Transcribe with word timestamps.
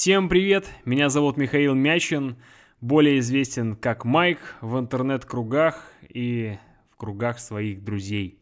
Всем 0.00 0.28
привет, 0.28 0.70
меня 0.84 1.08
зовут 1.08 1.36
Михаил 1.36 1.74
Мячин, 1.74 2.36
более 2.80 3.18
известен 3.18 3.74
как 3.74 4.04
Майк 4.04 4.38
в 4.60 4.78
интернет-кругах 4.78 5.90
и 6.08 6.56
в 6.92 6.96
кругах 6.96 7.40
своих 7.40 7.82
друзей. 7.82 8.38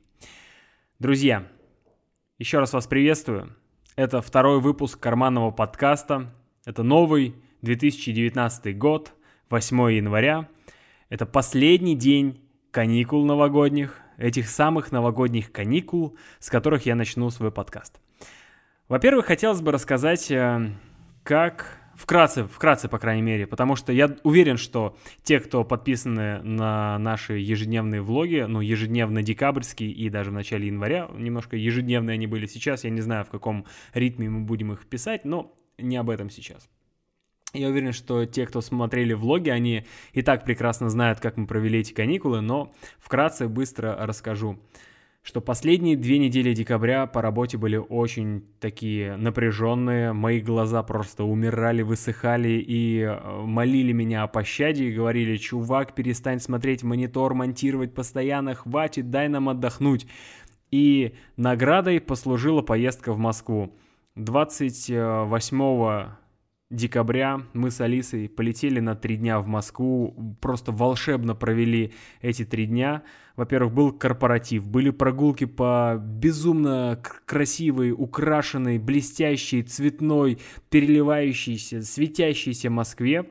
Друзья, 0.98 1.48
еще 2.36 2.58
раз 2.58 2.74
вас 2.74 2.86
приветствую. 2.86 3.56
Это 3.96 4.20
второй 4.20 4.60
выпуск 4.60 5.00
карманного 5.00 5.50
подкаста. 5.50 6.30
Это 6.66 6.82
новый 6.82 7.34
2019 7.62 8.76
год, 8.76 9.14
8 9.48 9.92
января. 9.92 10.50
Это 11.08 11.24
последний 11.24 11.96
день 11.96 12.38
каникул 12.70 13.24
новогодних, 13.24 13.98
этих 14.18 14.50
самых 14.50 14.92
новогодних 14.92 15.52
каникул, 15.52 16.18
с 16.38 16.50
которых 16.50 16.84
я 16.84 16.94
начну 16.94 17.30
свой 17.30 17.50
подкаст. 17.50 17.98
Во-первых, 18.88 19.24
хотелось 19.24 19.62
бы 19.62 19.72
рассказать 19.72 20.30
э, 20.30 20.70
как 21.26 21.80
Вкратце, 21.96 22.44
вкратце, 22.44 22.90
по 22.90 22.98
крайней 22.98 23.22
мере, 23.22 23.46
потому 23.46 23.74
что 23.74 23.90
я 23.90 24.14
уверен, 24.22 24.58
что 24.58 24.98
те, 25.22 25.40
кто 25.40 25.64
подписаны 25.64 26.42
на 26.42 26.98
наши 26.98 27.38
ежедневные 27.38 28.02
влоги, 28.02 28.44
ну, 28.46 28.60
ежедневно 28.60 29.22
декабрьские 29.22 29.92
и 29.92 30.10
даже 30.10 30.28
в 30.28 30.34
начале 30.34 30.66
января, 30.66 31.08
немножко 31.16 31.56
ежедневные 31.56 32.14
они 32.14 32.26
были 32.26 32.46
сейчас, 32.46 32.84
я 32.84 32.90
не 32.90 33.00
знаю, 33.00 33.24
в 33.24 33.30
каком 33.30 33.64
ритме 33.94 34.28
мы 34.28 34.40
будем 34.40 34.72
их 34.72 34.84
писать, 34.86 35.24
но 35.24 35.54
не 35.78 35.96
об 35.96 36.10
этом 36.10 36.28
сейчас. 36.28 36.68
Я 37.54 37.68
уверен, 37.68 37.92
что 37.94 38.26
те, 38.26 38.46
кто 38.46 38.60
смотрели 38.60 39.14
влоги, 39.14 39.48
они 39.48 39.86
и 40.12 40.20
так 40.20 40.44
прекрасно 40.44 40.90
знают, 40.90 41.20
как 41.20 41.38
мы 41.38 41.46
провели 41.46 41.78
эти 41.78 41.94
каникулы, 41.94 42.42
но 42.42 42.74
вкратце 42.98 43.48
быстро 43.48 43.96
расскажу 43.98 44.58
что 45.26 45.40
последние 45.40 45.96
две 45.96 46.18
недели 46.18 46.54
декабря 46.54 47.08
по 47.08 47.20
работе 47.20 47.58
были 47.58 47.76
очень 47.76 48.44
такие 48.60 49.16
напряженные, 49.16 50.12
мои 50.12 50.40
глаза 50.40 50.84
просто 50.84 51.24
умирали, 51.24 51.82
высыхали 51.82 52.64
и 52.64 53.00
э, 53.00 53.42
молили 53.42 53.90
меня 53.90 54.22
о 54.22 54.28
пощаде 54.28 54.84
и 54.84 54.94
говорили, 54.94 55.36
чувак, 55.36 55.96
перестань 55.96 56.38
смотреть 56.38 56.84
монитор, 56.84 57.34
монтировать 57.34 57.92
постоянно, 57.92 58.54
хватит, 58.54 59.10
дай 59.10 59.26
нам 59.26 59.48
отдохнуть. 59.48 60.06
И 60.70 61.16
наградой 61.36 62.00
послужила 62.00 62.62
поездка 62.62 63.12
в 63.12 63.18
Москву. 63.18 63.76
28 64.14 65.58
декабря 66.70 67.42
мы 67.52 67.70
с 67.70 67.80
Алисой 67.80 68.28
полетели 68.28 68.80
на 68.80 68.94
три 68.94 69.16
дня 69.16 69.40
в 69.40 69.46
Москву, 69.46 70.36
просто 70.40 70.72
волшебно 70.72 71.34
провели 71.34 71.92
эти 72.20 72.44
три 72.44 72.66
дня. 72.66 73.02
Во-первых, 73.36 73.72
был 73.74 73.92
корпоратив, 73.92 74.66
были 74.66 74.90
прогулки 74.90 75.44
по 75.44 75.96
безумно 76.00 77.00
красивой, 77.26 77.92
украшенной, 77.92 78.78
блестящей, 78.78 79.62
цветной, 79.62 80.38
переливающейся, 80.70 81.82
светящейся 81.82 82.70
Москве 82.70 83.30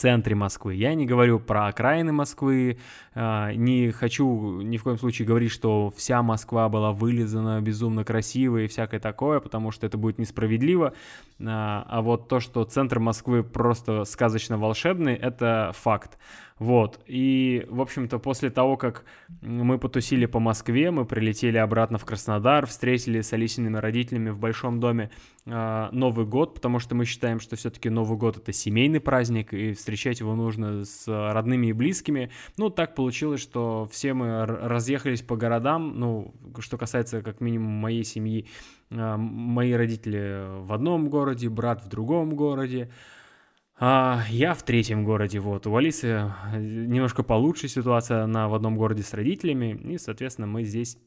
центре 0.00 0.34
Москвы. 0.34 0.74
Я 0.76 0.94
не 0.94 1.04
говорю 1.04 1.38
про 1.38 1.66
окраины 1.66 2.10
Москвы, 2.10 2.78
а, 3.14 3.52
не 3.52 3.90
хочу 3.90 4.62
ни 4.62 4.78
в 4.78 4.82
коем 4.82 4.98
случае 4.98 5.28
говорить, 5.28 5.50
что 5.50 5.92
вся 5.94 6.22
Москва 6.22 6.70
была 6.70 6.92
вылизана 6.92 7.60
безумно 7.60 8.02
красиво 8.02 8.56
и 8.56 8.66
всякое 8.66 8.98
такое, 8.98 9.40
потому 9.40 9.70
что 9.70 9.86
это 9.86 9.98
будет 9.98 10.18
несправедливо. 10.18 10.94
А, 11.44 11.84
а 11.86 12.00
вот 12.00 12.28
то, 12.28 12.40
что 12.40 12.64
центр 12.64 12.98
Москвы 12.98 13.44
просто 13.44 14.06
сказочно 14.06 14.56
волшебный, 14.56 15.14
это 15.14 15.72
факт. 15.74 16.18
Вот, 16.60 17.00
и, 17.06 17.64
в 17.70 17.80
общем-то, 17.80 18.18
после 18.18 18.50
того, 18.50 18.76
как 18.76 19.06
мы 19.40 19.78
потусили 19.78 20.26
по 20.26 20.40
Москве, 20.40 20.90
мы 20.90 21.06
прилетели 21.06 21.56
обратно 21.56 21.96
в 21.96 22.04
Краснодар, 22.04 22.66
встретили 22.66 23.22
с 23.22 23.32
Алисиными 23.32 23.78
родителями 23.78 24.28
в 24.28 24.38
Большом 24.38 24.78
доме 24.78 25.10
э, 25.46 25.88
Новый 25.90 26.26
год, 26.26 26.52
потому 26.52 26.78
что 26.78 26.94
мы 26.94 27.06
считаем, 27.06 27.40
что 27.40 27.56
все-таки 27.56 27.88
Новый 27.88 28.18
год— 28.18 28.36
это 28.36 28.52
семейный 28.52 29.00
праздник, 29.00 29.54
и 29.54 29.72
встречать 29.72 30.20
его 30.20 30.34
нужно 30.34 30.84
с 30.84 31.08
родными 31.08 31.68
и 31.68 31.72
близкими. 31.72 32.30
Ну, 32.58 32.68
так 32.68 32.94
получилось, 32.94 33.40
что 33.40 33.88
все 33.90 34.12
мы 34.12 34.44
разъехались 34.44 35.22
по 35.22 35.36
городам, 35.36 35.98
ну, 35.98 36.34
что 36.58 36.76
касается 36.76 37.22
как 37.22 37.40
минимум 37.40 37.72
моей 37.72 38.04
семьи, 38.04 38.46
э, 38.90 39.16
мои 39.16 39.72
родители 39.72 40.60
в 40.60 40.74
одном 40.74 41.08
городе, 41.08 41.48
брат 41.48 41.82
в 41.82 41.88
другом 41.88 42.36
городе, 42.36 42.90
а, 43.82 44.24
я 44.28 44.52
в 44.52 44.62
третьем 44.62 45.06
городе, 45.06 45.40
вот. 45.40 45.66
У 45.66 45.74
Алисы 45.74 46.06
э, 46.52 46.60
немножко 46.60 47.22
получше 47.22 47.66
ситуация, 47.66 48.24
она 48.24 48.46
в 48.46 48.54
одном 48.54 48.76
городе 48.76 49.02
с 49.02 49.14
родителями, 49.14 49.72
и, 49.94 49.96
соответственно, 49.96 50.46
мы 50.46 50.64
здесь 50.64 50.98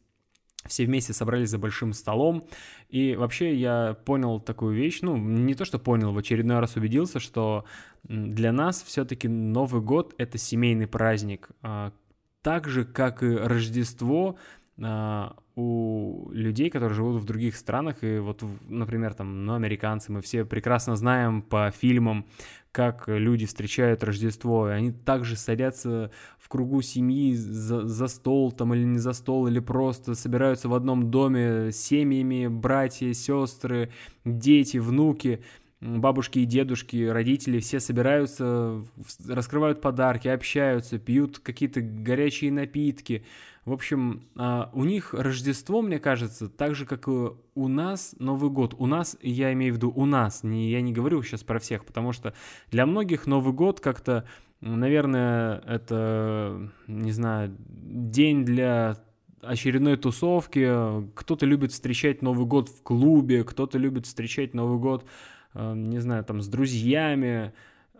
все 0.65 0.85
вместе 0.85 1.13
собрались 1.13 1.49
за 1.49 1.59
большим 1.59 1.93
столом, 1.93 2.47
и 2.89 3.15
вообще 3.15 3.53
я 3.53 3.95
понял 4.05 4.39
такую 4.39 4.75
вещь, 4.75 5.01
ну, 5.03 5.15
не 5.17 5.53
то, 5.53 5.65
что 5.65 5.77
понял, 5.77 6.13
в 6.13 6.17
очередной 6.17 6.59
раз 6.59 6.75
убедился, 6.75 7.19
что 7.19 7.65
для 8.03 8.51
нас 8.51 8.81
все-таки 8.81 9.27
Новый 9.27 9.81
год— 9.81 10.15
это 10.17 10.39
семейный 10.39 10.87
праздник, 10.87 11.49
а, 11.61 11.93
так 12.41 12.67
же, 12.67 12.85
как 12.85 13.21
и 13.21 13.35
Рождество, 13.35 14.37
а, 14.81 15.35
у 15.55 16.29
людей, 16.31 16.69
которые 16.69 16.95
живут 16.95 17.21
в 17.21 17.25
других 17.25 17.55
странах, 17.55 18.03
и 18.03 18.17
вот, 18.19 18.43
например, 18.67 19.13
там, 19.13 19.43
ну, 19.43 19.53
американцы, 19.53 20.11
мы 20.11 20.21
все 20.21 20.45
прекрасно 20.45 20.95
знаем 20.95 21.41
по 21.41 21.71
фильмам, 21.71 22.25
как 22.71 23.03
люди 23.07 23.45
встречают 23.45 24.03
Рождество, 24.03 24.67
и 24.67 24.71
они 24.71 24.91
также 24.91 25.35
садятся 25.35 26.09
в 26.39 26.49
кругу 26.49 26.81
семьи 26.81 27.35
за, 27.35 27.87
за 27.87 28.07
стол 28.07 28.51
там 28.51 28.73
или 28.73 28.83
не 28.83 28.97
за 28.97 29.13
стол, 29.13 29.47
или 29.47 29.59
просто 29.59 30.15
собираются 30.15 30.69
в 30.69 30.73
одном 30.73 31.11
доме 31.11 31.71
с 31.71 31.77
семьями, 31.77 32.47
братья, 32.47 33.13
сестры, 33.13 33.91
дети, 34.25 34.77
внуки, 34.77 35.43
бабушки 35.83 36.39
и 36.39 36.45
дедушки, 36.45 37.05
родители, 37.05 37.59
все 37.59 37.79
собираются, 37.79 38.83
раскрывают 39.27 39.81
подарки, 39.81 40.27
общаются, 40.27 40.97
пьют 40.97 41.39
какие-то 41.39 41.81
горячие 41.81 42.51
напитки, 42.51 43.23
в 43.65 43.71
общем, 43.71 44.27
а, 44.35 44.69
у 44.73 44.83
них 44.83 45.13
Рождество, 45.13 45.81
мне 45.81 45.97
кажется, 45.97 46.49
так 46.49 46.75
же, 46.75 46.85
как 46.85 47.07
и 47.07 47.11
у 47.55 47.67
нас 47.69 48.13
Новый 48.19 48.49
год. 48.49 48.75
У 48.77 48.87
нас, 48.87 49.17
я 49.21 49.53
имею 49.53 49.73
в 49.73 49.77
виду 49.77 49.91
у 49.95 50.05
нас, 50.05 50.43
не, 50.43 50.69
я 50.69 50.81
не 50.81 50.91
говорю 50.91 51.23
сейчас 51.23 51.43
про 51.43 51.59
всех, 51.59 51.85
потому 51.85 52.11
что 52.11 52.33
для 52.71 52.85
многих 52.85 53.25
Новый 53.25 53.53
год 53.53 53.79
как-то, 53.79 54.25
наверное, 54.59 55.59
это, 55.65 56.71
не 56.87 57.13
знаю, 57.13 57.55
день 57.57 58.43
для 58.43 58.97
очередной 59.41 59.95
тусовки. 59.95 61.09
Кто-то 61.13 61.45
любит 61.45 61.71
встречать 61.71 62.21
Новый 62.21 62.45
год 62.45 62.67
в 62.67 62.83
клубе, 62.83 63.45
кто-то 63.45 63.77
любит 63.77 64.05
встречать 64.07 64.53
Новый 64.53 64.77
год, 64.77 65.05
а, 65.53 65.73
не 65.73 65.99
знаю, 65.99 66.25
там, 66.25 66.41
с 66.41 66.47
друзьями. 66.47 67.53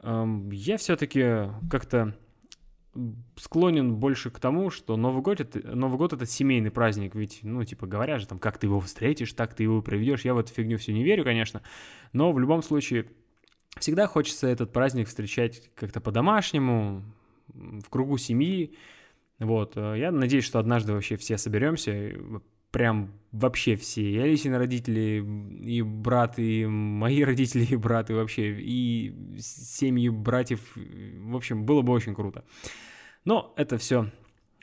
Я 0.04 0.76
все-таки 0.76 1.50
как-то 1.72 2.14
склонен 3.36 3.96
больше 3.96 4.30
к 4.30 4.40
тому, 4.40 4.70
что 4.70 4.98
Новый 4.98 5.22
год 5.22 5.42
это, 5.42 5.76
Новый 5.76 5.98
год 5.98 6.14
это 6.14 6.26
семейный 6.26 6.72
праздник, 6.72 7.16
ведь, 7.16 7.40
ну, 7.42 7.64
типа, 7.64 7.88
говорят 7.88 8.22
же, 8.22 8.28
там, 8.28 8.40
как 8.40 8.58
ты 8.58 8.68
его 8.68 8.80
встретишь, 8.80 9.34
так 9.34 9.56
ты 9.56 9.64
его 9.64 9.82
проведешь. 9.82 10.26
Я 10.26 10.34
в 10.34 10.38
эту 10.38 10.54
фигню 10.54 10.78
всю 10.78 10.92
не 10.92 11.04
верю, 11.04 11.24
конечно, 11.24 11.62
но 12.12 12.32
в 12.32 12.40
любом 12.40 12.62
случае 12.62 13.08
всегда 13.80 14.08
хочется 14.08 14.48
этот 14.48 14.72
праздник 14.72 15.08
встречать 15.08 15.72
как-то 15.76 16.02
по-домашнему, 16.02 17.04
в 17.48 17.90
кругу 17.90 18.18
семьи. 18.18 18.76
Вот, 19.40 19.74
э, 19.76 19.96
я 19.98 20.12
надеюсь, 20.12 20.46
что 20.46 20.60
однажды 20.60 20.94
вообще 20.94 21.18
все 21.18 21.38
соберемся, 21.38 22.14
прям 22.74 23.12
вообще 23.32 23.76
все, 23.76 24.02
и 24.02 24.18
Алисины 24.18 24.58
родители, 24.58 25.24
и 25.62 25.82
брат, 25.84 26.40
и 26.40 26.66
мои 26.66 27.24
родители, 27.30 27.64
и 27.64 27.76
брат, 27.76 28.10
и 28.10 28.14
вообще, 28.14 28.60
и 28.60 29.16
семьи 29.40 30.10
братьев, 30.10 30.60
в 30.76 31.36
общем, 31.36 31.66
было 31.66 31.84
бы 31.84 31.94
очень 31.94 32.16
круто. 32.16 32.44
Но 33.26 33.54
это 33.56 33.78
все 33.78 34.10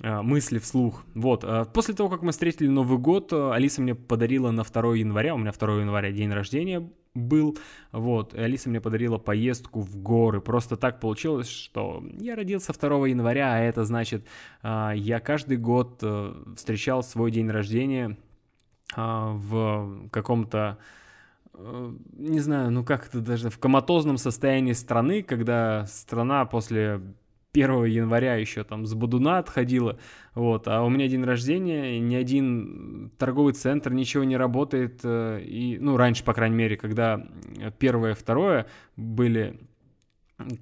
мысли 0.02 0.58
вслух. 0.58 1.04
Вот, 1.14 1.44
а, 1.44 1.64
после 1.64 1.94
того, 1.94 2.08
как 2.08 2.22
мы 2.22 2.32
встретили 2.32 2.68
Новый 2.68 2.98
год, 2.98 3.32
Алиса 3.32 3.82
мне 3.82 3.94
подарила 3.94 4.50
на 4.50 4.64
2 4.64 4.96
января, 4.96 5.34
у 5.34 5.38
меня 5.38 5.52
2 5.52 5.80
января 5.80 6.10
день 6.10 6.32
рождения 6.32 6.90
был, 7.14 7.58
вот, 7.92 8.34
и 8.34 8.38
Алиса 8.38 8.70
мне 8.70 8.80
подарила 8.80 9.18
поездку 9.18 9.80
в 9.80 9.98
горы. 9.98 10.40
Просто 10.40 10.76
так 10.76 11.00
получилось, 11.00 11.48
что 11.48 12.02
я 12.18 12.36
родился 12.36 12.72
2 12.72 13.08
января, 13.08 13.54
а 13.54 13.58
это 13.58 13.84
значит, 13.84 14.24
я 14.62 15.20
каждый 15.20 15.56
год 15.56 15.98
э, 16.02 16.34
встречал 16.56 17.02
свой 17.02 17.30
день 17.30 17.50
рождения 17.50 18.16
в 18.96 20.08
каком-то 20.10 20.78
э, 21.54 21.92
не 22.12 22.40
знаю, 22.40 22.70
ну 22.70 22.84
как 22.84 23.06
это 23.08 23.20
даже 23.20 23.50
в 23.50 23.58
коматозном 23.58 24.16
состоянии 24.16 24.72
страны, 24.72 25.22
когда 25.22 25.86
страна 25.86 26.44
после 26.44 27.00
1 27.52 27.84
января 27.84 28.36
еще 28.36 28.64
там 28.64 28.86
с 28.86 28.94
Будуна 28.94 29.38
отходила, 29.38 29.98
вот, 30.34 30.68
а 30.68 30.82
у 30.82 30.88
меня 30.88 31.08
день 31.08 31.24
рождения, 31.24 31.98
ни 31.98 32.14
один 32.14 33.10
торговый 33.18 33.54
центр, 33.54 33.92
ничего 33.92 34.24
не 34.24 34.36
работает, 34.36 35.00
э, 35.02 35.42
и, 35.42 35.78
ну, 35.78 35.96
раньше, 35.96 36.24
по 36.24 36.32
крайней 36.32 36.56
мере, 36.56 36.76
когда 36.76 37.26
первое, 37.78 38.14
второе 38.14 38.66
были 38.96 39.58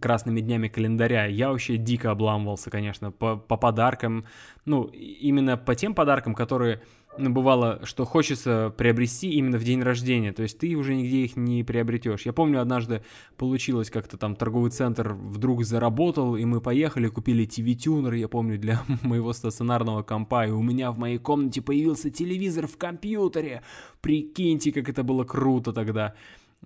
красными 0.00 0.40
днями 0.40 0.68
календаря. 0.68 1.26
Я 1.26 1.50
вообще 1.50 1.76
дико 1.76 2.10
обламывался, 2.10 2.70
конечно, 2.70 3.10
по, 3.12 3.36
по 3.36 3.56
подаркам. 3.56 4.24
Ну, 4.64 4.84
именно 4.84 5.56
по 5.56 5.74
тем 5.74 5.94
подаркам, 5.94 6.34
которые 6.34 6.82
бывало, 7.18 7.80
что 7.84 8.04
хочется 8.04 8.72
приобрести 8.76 9.30
именно 9.30 9.58
в 9.58 9.64
день 9.64 9.82
рождения, 9.82 10.32
то 10.32 10.42
есть 10.42 10.58
ты 10.58 10.74
уже 10.74 10.94
нигде 10.94 11.24
их 11.24 11.36
не 11.36 11.64
приобретешь. 11.64 12.22
Я 12.22 12.32
помню, 12.32 12.60
однажды 12.60 13.02
получилось 13.36 13.90
как-то 13.90 14.16
там 14.16 14.36
торговый 14.36 14.70
центр 14.70 15.12
вдруг 15.12 15.64
заработал, 15.64 16.36
и 16.36 16.44
мы 16.44 16.60
поехали, 16.60 17.08
купили 17.08 17.46
TV-тюнер, 17.46 18.14
я 18.14 18.28
помню, 18.28 18.58
для 18.58 18.82
моего 19.02 19.32
стационарного 19.32 20.02
компа, 20.02 20.46
и 20.46 20.50
у 20.50 20.62
меня 20.62 20.92
в 20.92 20.98
моей 20.98 21.18
комнате 21.18 21.60
появился 21.60 22.10
телевизор 22.10 22.66
в 22.66 22.76
компьютере. 22.76 23.62
Прикиньте, 24.00 24.72
как 24.72 24.88
это 24.88 25.02
было 25.02 25.24
круто 25.24 25.72
тогда. 25.72 26.14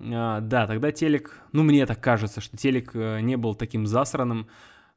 А, 0.01 0.41
да, 0.41 0.67
тогда 0.67 0.93
телек, 0.93 1.41
ну 1.53 1.63
мне 1.63 1.87
так 1.87 2.01
кажется, 2.01 2.41
что 2.41 2.57
телек 2.57 2.93
э, 2.95 3.21
не 3.21 3.37
был 3.37 3.55
таким 3.55 3.87
засраным. 3.87 4.47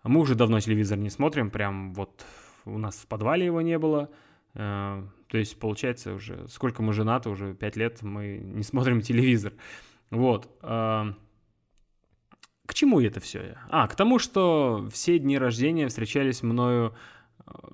Мы 0.04 0.20
уже 0.20 0.36
давно 0.36 0.60
телевизор 0.60 0.98
не 0.98 1.10
смотрим, 1.10 1.50
прям 1.50 1.94
вот 1.94 2.26
у 2.66 2.78
нас 2.78 2.96
в 2.96 3.08
подвале 3.08 3.46
его 3.46 3.62
не 3.62 3.78
было. 3.78 4.10
А, 4.56 5.08
то 5.28 5.38
есть, 5.38 5.60
получается, 5.60 6.14
уже 6.14 6.48
сколько 6.48 6.82
мы 6.82 6.94
женаты, 6.94 7.30
уже 7.30 7.54
5 7.54 7.76
лет 7.76 8.02
мы 8.02 8.38
не 8.38 8.64
смотрим 8.64 9.02
телевизор. 9.02 9.54
Вот. 10.10 10.50
А, 10.62 11.14
к 12.66 12.74
чему 12.74 13.00
это 13.02 13.20
все? 13.20 13.58
А, 13.70 13.88
к 13.88 13.96
тому, 13.96 14.18
что 14.18 14.88
все 14.92 15.20
дни 15.20 15.38
рождения 15.38 15.88
встречались 15.88 16.42
мною 16.42 16.96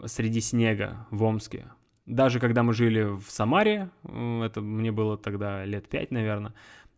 среди 0.06 0.42
снега 0.42 1.07
в 1.12 1.24
Омске. 1.24 1.72
Даже 2.06 2.39
когда 2.39 2.63
мы 2.63 2.74
жили 2.74 3.04
в 3.04 3.25
Самаре, 3.30 3.89
это 4.04 4.60
мне 4.60 4.92
было 4.92 5.18
тогда 5.18 5.63
лет 5.63 5.88
5, 5.88 6.12
наверное, 6.12 6.54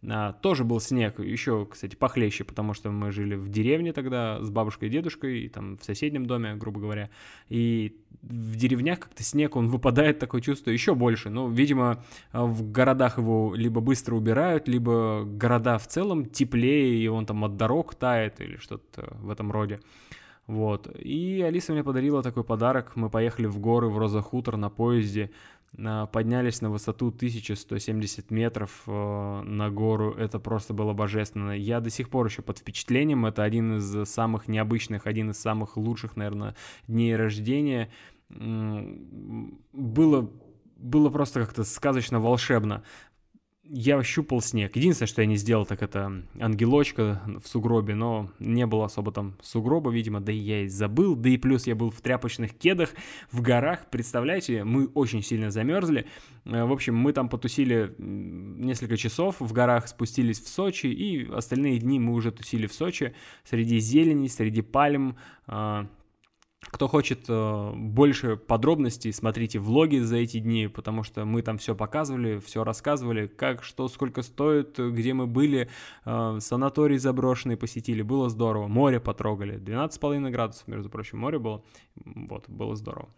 а, 0.09 0.33
тоже 0.33 0.63
был 0.63 0.79
снег, 0.79 1.19
еще, 1.19 1.65
кстати, 1.65 1.95
похлеще, 1.95 2.44
потому 2.44 2.73
что 2.73 2.91
мы 2.91 3.11
жили 3.11 3.35
в 3.35 3.50
деревне 3.50 3.94
тогда 3.94 4.41
с 4.41 4.50
бабушкой 4.50 4.89
и 4.89 4.91
дедушкой, 4.91 5.41
и 5.41 5.50
там 5.50 5.77
в 5.77 5.83
соседнем 5.83 6.25
доме, 6.25 6.55
грубо 6.55 6.81
говоря. 6.81 7.09
И 7.50 7.95
в 8.21 8.55
деревнях 8.55 9.00
как-то 9.00 9.23
снег, 9.23 9.55
он 9.55 9.69
выпадает, 9.69 10.19
такое 10.19 10.41
чувство, 10.41 10.71
еще 10.71 10.95
больше. 10.95 11.29
Ну, 11.29 11.50
видимо, 11.50 12.03
в 12.31 12.71
городах 12.71 13.17
его 13.17 13.53
либо 13.55 13.81
быстро 13.81 14.15
убирают, 14.15 14.67
либо 14.67 15.23
города 15.25 15.77
в 15.77 15.88
целом 15.88 16.25
теплее, 16.25 16.97
и 16.97 17.07
он 17.07 17.25
там 17.25 17.44
от 17.45 17.56
дорог 17.56 17.95
тает 17.95 18.41
или 18.41 18.57
что-то 18.57 19.15
в 19.21 19.29
этом 19.29 19.51
роде. 19.51 19.79
Вот. 20.47 20.94
И 20.99 21.41
Алиса 21.41 21.71
мне 21.71 21.83
подарила 21.83 22.21
такой 22.21 22.44
подарок. 22.44 22.95
Мы 22.95 23.09
поехали 23.09 23.45
в 23.45 23.59
горы 23.59 23.88
в 23.88 23.97
Роза-Хутор 23.97 24.57
на 24.57 24.69
поезде 24.69 25.31
поднялись 25.75 26.61
на 26.61 26.69
высоту 26.69 27.07
1170 27.07 28.31
метров 28.31 28.83
э, 28.85 29.41
на 29.41 29.71
гору, 29.71 30.13
это 30.13 30.39
просто 30.39 30.73
было 30.73 30.93
божественно. 30.93 31.51
Я 31.51 31.79
до 31.79 31.89
сих 31.89 32.09
пор 32.09 32.27
еще 32.27 32.41
под 32.41 32.59
впечатлением, 32.59 33.25
это 33.25 33.43
один 33.43 33.77
из 33.77 34.09
самых 34.09 34.47
необычных, 34.47 35.07
один 35.07 35.31
из 35.31 35.39
самых 35.39 35.77
лучших, 35.77 36.15
наверное, 36.15 36.55
дней 36.87 37.15
рождения. 37.15 37.89
Было 38.29 40.29
было 40.83 41.09
просто 41.09 41.39
как-то 41.39 41.63
сказочно 41.63 42.19
волшебно 42.19 42.83
я 43.65 44.01
щупал 44.04 44.42
снег. 44.42 44.75
Единственное, 44.75 45.07
что 45.07 45.21
я 45.21 45.27
не 45.27 45.38
сделал, 45.38 45.65
так 45.65 45.81
это 45.81 46.24
ангелочка 46.39 47.21
в 47.42 47.48
сугробе, 47.48 47.95
но 47.95 48.30
не 48.39 48.65
было 48.65 48.86
особо 48.86 49.12
там 49.12 49.36
сугроба, 49.42 49.89
видимо, 49.89 50.19
да 50.19 50.31
и 50.31 50.38
я 50.38 50.62
и 50.63 50.68
забыл, 50.68 51.15
да 51.15 51.30
и 51.30 51.38
плюс 51.38 51.65
я 51.65 51.75
был 51.75 51.89
в 51.89 52.01
тряпочных 52.01 52.54
кедах 52.54 52.89
в 53.31 53.42
горах, 53.42 53.89
представляете, 53.89 54.65
мы 54.65 54.88
очень 54.88 55.24
сильно 55.24 55.50
замерзли. 55.50 56.07
Э, 56.45 56.65
в 56.65 56.74
общем, 56.74 56.95
мы 56.95 57.13
там 57.13 57.30
потусили 57.30 57.95
несколько 57.98 58.98
часов 58.98 59.38
в 59.39 59.54
горах, 59.54 59.88
спустились 59.88 60.42
в 60.42 60.48
Сочи, 60.50 60.88
и 60.88 61.31
остальные 61.31 61.80
дни 61.80 62.00
мы 62.00 62.13
уже 62.13 62.31
тусили 62.31 62.68
в 62.68 62.74
Сочи 62.74 63.13
среди 63.45 63.80
зелени, 63.80 64.27
среди 64.27 64.62
пальм, 64.62 65.16
а, 65.48 65.88
кто 66.68 66.88
хочет 66.88 67.25
э, 67.27 67.71
больше 67.75 68.38
подробностей, 68.38 69.13
смотрите 69.13 69.60
влоги 69.60 69.98
за 69.98 70.18
эти 70.18 70.39
дни, 70.39 70.68
потому 70.68 71.04
что 71.04 71.25
мы 71.25 71.42
там 71.42 71.57
все 71.57 71.75
показывали, 71.75 72.39
все 72.39 72.63
рассказывали, 72.63 73.27
как, 73.27 73.63
что, 73.63 73.88
сколько 73.88 74.21
стоит, 74.21 74.77
где 74.77 75.13
мы 75.13 75.27
были, 75.27 75.69
э, 76.06 76.38
санаторий 76.39 76.98
заброшенный 76.98 77.57
посетили, 77.57 78.01
было 78.01 78.30
здорово, 78.30 78.68
море 78.68 79.00
потрогали, 79.00 79.60
12,5 79.60 80.30
градусов, 80.30 80.68
между 80.68 80.89
прочим, 80.89 81.19
море 81.19 81.39
было, 81.39 81.63
вот, 82.06 82.50
было 82.50 82.75
здорово. 82.75 83.09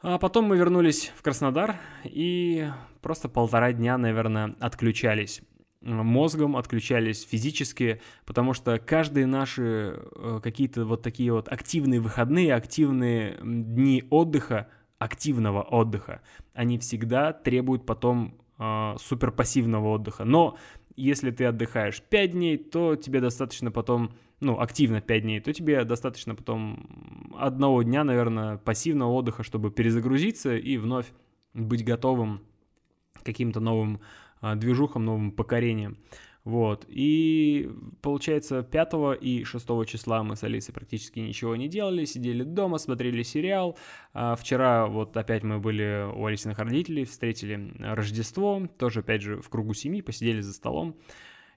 А 0.00 0.18
потом 0.18 0.44
мы 0.44 0.56
вернулись 0.56 1.12
в 1.16 1.22
Краснодар 1.22 1.76
и 2.04 2.68
просто 3.02 3.28
полтора 3.28 3.72
дня, 3.72 3.98
наверное, 3.98 4.54
отключались 4.60 5.42
мозгом, 5.80 6.56
отключались 6.56 7.22
физически, 7.22 8.00
потому 8.26 8.54
что 8.54 8.78
каждые 8.78 9.26
наши 9.26 9.96
э, 10.14 10.40
какие-то 10.42 10.84
вот 10.84 11.02
такие 11.02 11.32
вот 11.32 11.48
активные 11.48 12.00
выходные, 12.00 12.54
активные 12.54 13.38
дни 13.42 14.04
отдыха, 14.10 14.68
активного 14.98 15.62
отдыха, 15.62 16.20
они 16.52 16.78
всегда 16.78 17.32
требуют 17.32 17.86
потом 17.86 18.34
э, 18.58 18.96
суперпассивного 18.98 19.88
отдыха. 19.88 20.24
Но 20.24 20.58
если 20.96 21.30
ты 21.30 21.44
отдыхаешь 21.44 22.02
5 22.02 22.32
дней, 22.32 22.56
то 22.56 22.96
тебе 22.96 23.20
достаточно 23.20 23.70
потом, 23.70 24.12
ну, 24.40 24.58
активно 24.58 25.00
5 25.00 25.22
дней, 25.22 25.40
то 25.40 25.52
тебе 25.52 25.84
достаточно 25.84 26.34
потом 26.34 27.30
одного 27.38 27.84
дня, 27.84 28.02
наверное, 28.02 28.56
пассивного 28.56 29.12
отдыха, 29.12 29.44
чтобы 29.44 29.70
перезагрузиться 29.70 30.56
и 30.56 30.76
вновь 30.76 31.06
быть 31.54 31.84
готовым 31.84 32.40
к 33.14 33.22
каким-то 33.24 33.60
новым 33.60 34.00
движухам, 34.42 35.04
новым 35.04 35.32
покорением. 35.32 35.98
Вот, 36.44 36.86
и 36.88 37.70
получается 38.00 38.62
5 38.62 38.92
и 39.20 39.44
6 39.44 39.66
числа 39.86 40.22
мы 40.22 40.34
с 40.34 40.42
Алисой 40.42 40.72
практически 40.72 41.18
ничего 41.18 41.54
не 41.56 41.68
делали, 41.68 42.06
сидели 42.06 42.42
дома, 42.42 42.78
смотрели 42.78 43.22
сериал. 43.22 43.76
А 44.14 44.34
вчера 44.34 44.86
вот 44.86 45.14
опять 45.18 45.42
мы 45.42 45.58
были 45.58 46.10
у 46.10 46.24
Алисиных 46.24 46.58
родителей, 46.58 47.04
встретили 47.04 47.74
Рождество, 47.78 48.66
тоже 48.78 49.00
опять 49.00 49.20
же 49.20 49.42
в 49.42 49.50
кругу 49.50 49.74
семьи, 49.74 50.00
посидели 50.00 50.40
за 50.40 50.54
столом. 50.54 50.96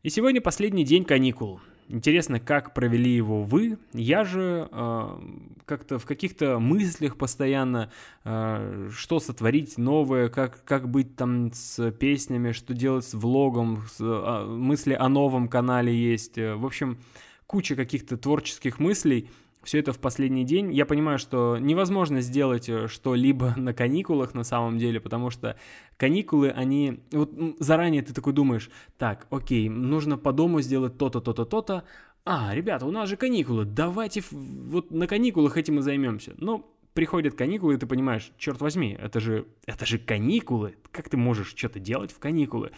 И 0.03 0.09
сегодня 0.09 0.41
последний 0.41 0.83
день 0.83 1.05
каникул. 1.05 1.61
Интересно, 1.87 2.39
как 2.39 2.73
провели 2.73 3.11
его 3.11 3.43
вы. 3.43 3.77
Я 3.93 4.23
же 4.23 4.69
э, 4.71 5.19
как-то 5.65 5.99
в 5.99 6.05
каких-то 6.05 6.57
мыслях 6.59 7.17
постоянно, 7.17 7.91
э, 8.23 8.89
что 8.93 9.19
сотворить 9.19 9.77
новое, 9.77 10.29
как, 10.29 10.63
как 10.63 10.89
быть 10.89 11.15
там 11.15 11.51
с 11.53 11.91
песнями, 11.91 12.53
что 12.53 12.73
делать 12.73 13.05
с 13.05 13.13
влогом, 13.13 13.83
с, 13.91 13.99
э, 13.99 14.45
мысли 14.45 14.93
о 14.93 15.09
новом 15.09 15.49
канале 15.49 15.93
есть. 15.93 16.37
В 16.37 16.65
общем, 16.65 16.97
куча 17.45 17.75
каких-то 17.75 18.15
творческих 18.15 18.79
мыслей 18.79 19.29
все 19.63 19.79
это 19.79 19.93
в 19.93 19.99
последний 19.99 20.43
день. 20.43 20.73
Я 20.73 20.85
понимаю, 20.85 21.19
что 21.19 21.57
невозможно 21.57 22.21
сделать 22.21 22.67
э, 22.69 22.87
что-либо 22.87 23.53
на 23.57 23.73
каникулах 23.73 24.33
на 24.33 24.43
самом 24.43 24.77
деле, 24.77 24.99
потому 24.99 25.29
что 25.29 25.57
каникулы, 25.97 26.49
они... 26.49 27.01
Вот 27.11 27.31
заранее 27.59 28.01
ты 28.01 28.13
такой 28.13 28.33
думаешь, 28.33 28.69
так, 28.97 29.27
окей, 29.29 29.69
нужно 29.69 30.17
по 30.17 30.31
дому 30.31 30.61
сделать 30.61 30.97
то-то, 30.97 31.21
то-то, 31.21 31.45
то-то. 31.45 31.83
А, 32.23 32.53
ребята, 32.53 32.85
у 32.85 32.91
нас 32.91 33.09
же 33.09 33.17
каникулы, 33.17 33.65
давайте 33.65 34.23
вот 34.31 34.91
на 34.91 35.07
каникулах 35.07 35.57
этим 35.57 35.79
и 35.79 35.81
займемся. 35.81 36.33
Но 36.37 36.71
приходят 36.93 37.35
каникулы, 37.35 37.75
и 37.75 37.77
ты 37.77 37.87
понимаешь, 37.87 38.31
черт 38.37 38.61
возьми, 38.61 38.97
это 38.99 39.19
же, 39.19 39.47
это 39.65 39.85
же 39.85 39.97
каникулы. 39.97 40.75
Как 40.91 41.09
ты 41.09 41.17
можешь 41.17 41.53
что-то 41.55 41.79
делать 41.79 42.11
в 42.11 42.19
каникулы? 42.19 42.71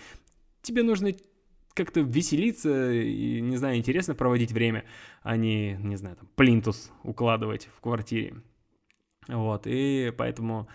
Тебе 0.61 0.83
нужно 0.83 1.13
как-то 1.73 2.01
веселиться 2.01 2.91
и, 2.91 3.41
не 3.41 3.57
знаю, 3.57 3.77
интересно 3.77 4.15
проводить 4.15 4.51
время, 4.51 4.85
а 5.21 5.37
не, 5.37 5.73
не 5.77 5.95
знаю, 5.95 6.15
там, 6.15 6.27
плинтус 6.35 6.91
укладывать 7.03 7.67
в 7.75 7.81
квартире. 7.81 8.35
Вот, 9.27 9.67
и 9.67 10.13
поэтому 10.17 10.67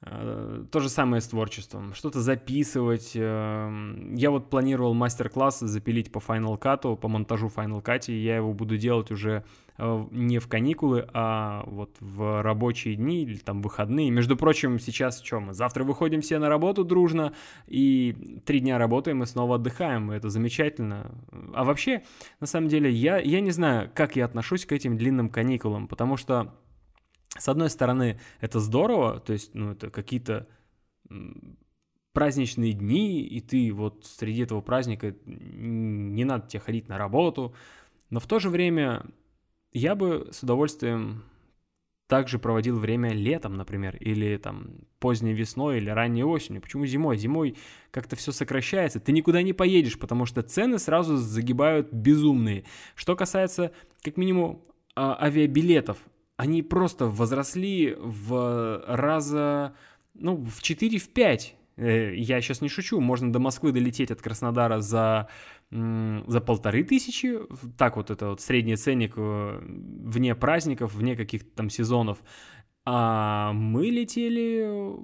то 0.00 0.80
же 0.80 0.88
самое 0.88 1.22
с 1.22 1.28
творчеством. 1.28 1.94
Что-то 1.94 2.20
записывать. 2.20 3.12
Э, 3.14 3.94
я 4.14 4.30
вот 4.30 4.50
планировал 4.50 4.94
мастер-класс 4.94 5.60
запилить 5.60 6.12
по 6.12 6.18
Final 6.18 6.58
Cut, 6.58 6.96
по 6.96 7.08
монтажу 7.08 7.48
Final 7.48 7.82
Cut, 7.82 8.12
и 8.12 8.22
я 8.22 8.36
его 8.36 8.52
буду 8.52 8.76
делать 8.76 9.10
уже 9.10 9.44
Э, 9.78 10.06
не 10.10 10.38
в 10.38 10.48
каникулы, 10.48 11.06
а 11.12 11.64
вот 11.66 11.90
в 12.00 12.42
рабочие 12.42 12.96
дни 12.96 13.22
или 13.22 13.36
там 13.36 13.60
выходные. 13.60 14.10
Между 14.10 14.36
прочим, 14.36 14.78
сейчас 14.78 15.22
что 15.22 15.40
мы? 15.40 15.54
Завтра 15.54 15.84
выходим 15.84 16.22
все 16.22 16.38
на 16.38 16.48
работу 16.48 16.84
дружно, 16.84 17.32
и 17.66 18.40
три 18.46 18.60
дня 18.60 18.78
работаем 18.78 19.22
и 19.22 19.26
снова 19.26 19.56
отдыхаем, 19.56 20.12
и 20.12 20.16
это 20.16 20.30
замечательно. 20.30 21.14
А 21.52 21.64
вообще, 21.64 22.02
на 22.40 22.46
самом 22.46 22.68
деле, 22.68 22.90
я, 22.90 23.18
я 23.18 23.40
не 23.40 23.50
знаю, 23.50 23.90
как 23.94 24.16
я 24.16 24.24
отношусь 24.24 24.64
к 24.64 24.72
этим 24.72 24.96
длинным 24.96 25.28
каникулам, 25.28 25.88
потому 25.88 26.16
что, 26.16 26.54
с 27.38 27.48
одной 27.48 27.70
стороны, 27.70 28.20
это 28.40 28.60
здорово, 28.60 29.20
то 29.20 29.32
есть, 29.32 29.54
ну, 29.54 29.72
это 29.72 29.90
какие-то 29.90 30.46
праздничные 32.12 32.72
дни, 32.72 33.22
и 33.22 33.40
ты 33.40 33.72
вот 33.72 34.06
среди 34.06 34.42
этого 34.42 34.60
праздника 34.60 35.14
не 35.26 36.24
надо 36.24 36.48
тебе 36.48 36.60
ходить 36.60 36.88
на 36.88 36.96
работу, 36.98 37.54
но 38.10 38.20
в 38.20 38.26
то 38.26 38.38
же 38.38 38.48
время 38.48 39.04
я 39.72 39.94
бы 39.94 40.28
с 40.32 40.42
удовольствием 40.42 41.24
также 42.06 42.38
проводил 42.38 42.78
время 42.78 43.12
летом, 43.12 43.56
например, 43.56 43.96
или 43.96 44.36
там 44.36 44.86
поздней 45.00 45.34
весной, 45.34 45.78
или 45.78 45.90
ранней 45.90 46.24
осенью. 46.24 46.62
Почему 46.62 46.86
зимой? 46.86 47.18
Зимой 47.18 47.56
как-то 47.90 48.16
все 48.16 48.32
сокращается, 48.32 49.00
ты 49.00 49.12
никуда 49.12 49.42
не 49.42 49.52
поедешь, 49.52 49.98
потому 49.98 50.24
что 50.24 50.42
цены 50.42 50.78
сразу 50.78 51.16
загибают 51.16 51.92
безумные. 51.92 52.64
Что 52.94 53.16
касается, 53.16 53.72
как 54.02 54.16
минимум, 54.16 54.62
а, 54.94 55.18
авиабилетов, 55.20 55.98
они 56.36 56.62
просто 56.62 57.06
возросли 57.06 57.96
в 57.98 58.84
раза, 58.86 59.74
ну, 60.14 60.36
в 60.36 60.60
4-5. 60.60 61.52
Э, 61.76 62.14
я 62.14 62.40
сейчас 62.40 62.60
не 62.60 62.68
шучу, 62.68 63.00
можно 63.00 63.32
до 63.32 63.38
Москвы 63.38 63.72
долететь 63.72 64.10
от 64.10 64.22
Краснодара 64.22 64.80
за 64.80 65.28
за 65.68 66.40
полторы 66.40 66.84
тысячи, 66.84 67.40
так 67.76 67.96
вот 67.96 68.12
это 68.12 68.28
вот 68.28 68.40
средний 68.40 68.76
ценник 68.76 69.14
э, 69.16 69.60
вне 69.60 70.36
праздников, 70.36 70.94
вне 70.94 71.16
каких-то 71.16 71.50
там 71.56 71.70
сезонов, 71.70 72.18
а 72.84 73.52
мы 73.52 73.86
летели 73.86 74.96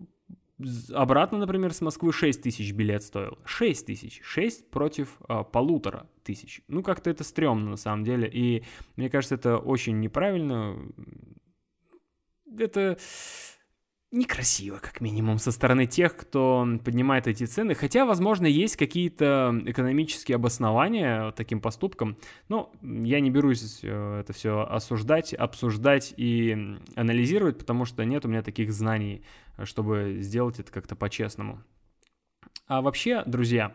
обратно, 0.93 1.39
например, 1.39 1.73
с 1.73 1.81
Москвы 1.81 2.13
6 2.13 2.43
тысяч 2.43 2.73
билет 2.73 3.03
стоил. 3.03 3.39
6 3.45 3.87
тысяч. 3.87 4.21
6 4.23 4.71
против 4.71 5.19
а, 5.29 5.45
полутора 5.45 6.09
тысяч. 6.23 6.63
Ну, 6.69 6.83
как-то 6.83 7.11
это 7.11 7.25
стрёмно 7.25 7.71
на 7.71 7.77
самом 7.77 8.05
деле. 8.05 8.29
И 8.33 8.65
мне 8.97 9.11
кажется, 9.11 9.35
это 9.35 9.59
очень 9.59 10.01
неправильно. 10.01 10.77
Это 12.59 12.99
некрасиво, 14.12 14.78
как 14.78 15.00
минимум, 15.00 15.38
со 15.38 15.50
стороны 15.50 15.87
тех, 15.87 16.16
кто 16.16 16.69
поднимает 16.85 17.26
эти 17.26 17.45
цены. 17.45 17.75
Хотя, 17.75 18.04
возможно, 18.04 18.47
есть 18.47 18.76
какие-то 18.76 19.59
экономические 19.66 20.37
обоснования 20.37 21.33
таким 21.33 21.61
поступкам. 21.61 22.16
Но 22.49 22.71
я 22.83 23.21
не 23.21 23.31
берусь 23.31 23.81
э, 23.83 24.21
это 24.21 24.33
все 24.35 24.61
осуждать, 24.69 25.33
обсуждать 25.33 26.12
и 26.16 26.76
анализировать, 26.95 27.59
потому 27.59 27.87
что 27.87 28.04
нет 28.04 28.25
у 28.26 28.28
меня 28.28 28.42
таких 28.42 28.73
знаний, 28.73 29.25
чтобы 29.64 30.19
сделать 30.21 30.61
это 30.61 30.71
как-то 30.71 30.95
по-честному. 30.95 31.62
А 32.66 32.83
вообще, 32.83 33.23
друзья, 33.25 33.75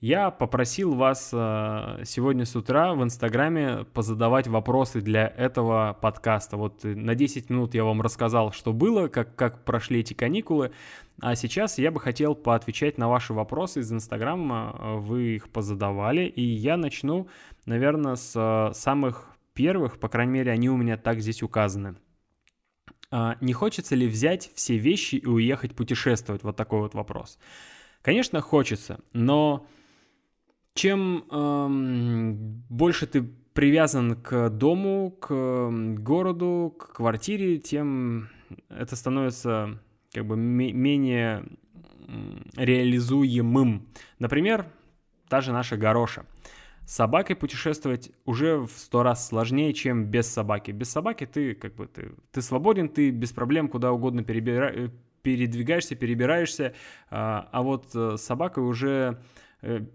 я 0.00 0.30
попросил 0.30 0.94
вас 0.94 1.28
э, 1.32 2.04
сегодня 2.06 2.46
с 2.46 2.56
утра 2.56 2.94
в 2.94 3.02
Инстаграме 3.02 3.84
позадавать 3.92 4.48
вопросы 4.48 5.02
для 5.02 5.28
этого 5.28 5.96
подкаста. 6.00 6.56
Вот 6.56 6.84
э, 6.86 6.94
на 6.94 7.14
10 7.14 7.50
минут 7.50 7.74
я 7.74 7.84
вам 7.84 8.00
рассказал, 8.00 8.50
что 8.52 8.72
было, 8.72 9.08
как, 9.08 9.34
как 9.36 9.62
прошли 9.64 10.00
эти 10.00 10.14
каникулы. 10.14 10.72
А 11.20 11.34
сейчас 11.36 11.76
я 11.76 11.90
бы 11.90 12.00
хотел 12.00 12.34
поотвечать 12.34 12.96
на 12.96 13.10
ваши 13.10 13.34
вопросы 13.34 13.80
из 13.80 13.92
Инстаграма. 13.92 14.74
Вы 15.00 15.36
их 15.36 15.50
позадавали. 15.50 16.22
И 16.22 16.42
я 16.42 16.78
начну, 16.78 17.28
наверное, 17.66 18.16
с 18.16 18.32
э, 18.34 18.72
самых 18.72 19.26
первых. 19.52 19.98
По 19.98 20.08
крайней 20.08 20.32
мере, 20.32 20.50
они 20.50 20.70
у 20.70 20.78
меня 20.78 20.96
так 20.96 21.20
здесь 21.20 21.42
указаны. 21.42 21.96
А, 23.10 23.36
не 23.42 23.52
хочется 23.52 23.94
ли 23.94 24.06
взять 24.06 24.50
все 24.54 24.78
вещи 24.78 25.16
и 25.16 25.26
уехать 25.26 25.76
путешествовать? 25.76 26.42
Вот 26.42 26.56
такой 26.56 26.80
вот 26.80 26.94
вопрос. 26.94 27.38
Конечно, 28.00 28.40
хочется, 28.40 29.00
но 29.12 29.66
чем 30.74 31.24
эм, 31.30 32.64
больше 32.68 33.06
ты 33.06 33.22
привязан 33.52 34.14
к 34.14 34.48
дому, 34.50 35.10
к 35.20 35.70
городу, 35.98 36.74
к 36.78 36.94
квартире, 36.94 37.58
тем 37.58 38.28
это 38.68 38.96
становится 38.96 39.80
как 40.12 40.26
бы 40.26 40.36
менее 40.36 41.44
реализуемым. 42.56 43.88
Например, 44.18 44.66
та 45.28 45.40
же 45.40 45.52
наша 45.52 45.76
гороша. 45.76 46.24
С 46.86 46.94
собакой 46.96 47.36
путешествовать 47.36 48.10
уже 48.24 48.58
в 48.58 48.70
сто 48.70 49.02
раз 49.02 49.28
сложнее, 49.28 49.72
чем 49.74 50.06
без 50.06 50.26
собаки. 50.26 50.72
Без 50.72 50.90
собаки 50.90 51.26
ты 51.26 51.54
как 51.54 51.76
бы 51.76 51.86
ты, 51.86 52.12
ты 52.32 52.42
свободен, 52.42 52.88
ты 52.88 53.10
без 53.10 53.32
проблем 53.32 53.68
куда 53.68 53.92
угодно 53.92 54.24
перебира... 54.24 54.72
Э, 54.74 54.88
передвигаешься, 55.22 55.96
перебираешься, 55.96 56.74
а, 57.10 57.46
а 57.52 57.62
вот 57.62 57.94
э, 57.94 58.16
с 58.16 58.22
собакой 58.22 58.64
уже 58.64 59.20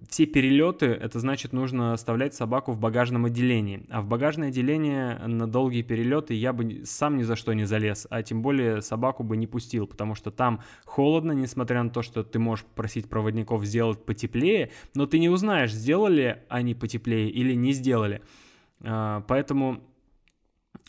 все 0.10 0.26
перелеты, 0.28 0.86
это 0.88 1.20
значит, 1.20 1.52
нужно 1.52 1.94
оставлять 1.94 2.36
собаку 2.36 2.72
в 2.72 2.80
багажном 2.80 3.26
отделении. 3.26 3.86
А 3.90 4.02
в 4.02 4.08
багажное 4.08 4.50
отделение 4.50 5.18
на 5.26 5.48
долгие 5.48 5.82
перелеты 5.82 6.36
я 6.36 6.54
бы 6.54 6.84
сам 6.86 7.18
ни 7.18 7.24
за 7.24 7.36
что 7.36 7.54
не 7.54 7.66
залез, 7.66 8.06
а 8.10 8.22
тем 8.22 8.42
более 8.42 8.82
собаку 8.82 9.24
бы 9.24 9.38
не 9.38 9.48
пустил, 9.48 9.88
потому 9.88 10.14
что 10.14 10.30
там 10.30 10.62
холодно, 10.86 11.32
несмотря 11.32 11.82
на 11.82 11.90
то, 11.90 12.04
что 12.04 12.24
ты 12.24 12.38
можешь 12.38 12.66
просить 12.76 13.10
проводников 13.10 13.66
сделать 13.66 14.06
потеплее, 14.06 14.72
но 14.94 15.08
ты 15.08 15.18
не 15.18 15.30
узнаешь, 15.30 15.74
сделали 15.74 16.44
они 16.48 16.76
потеплее 16.76 17.30
или 17.30 17.56
не 17.56 17.72
сделали. 17.72 18.22
А, 18.82 19.22
поэтому 19.28 19.82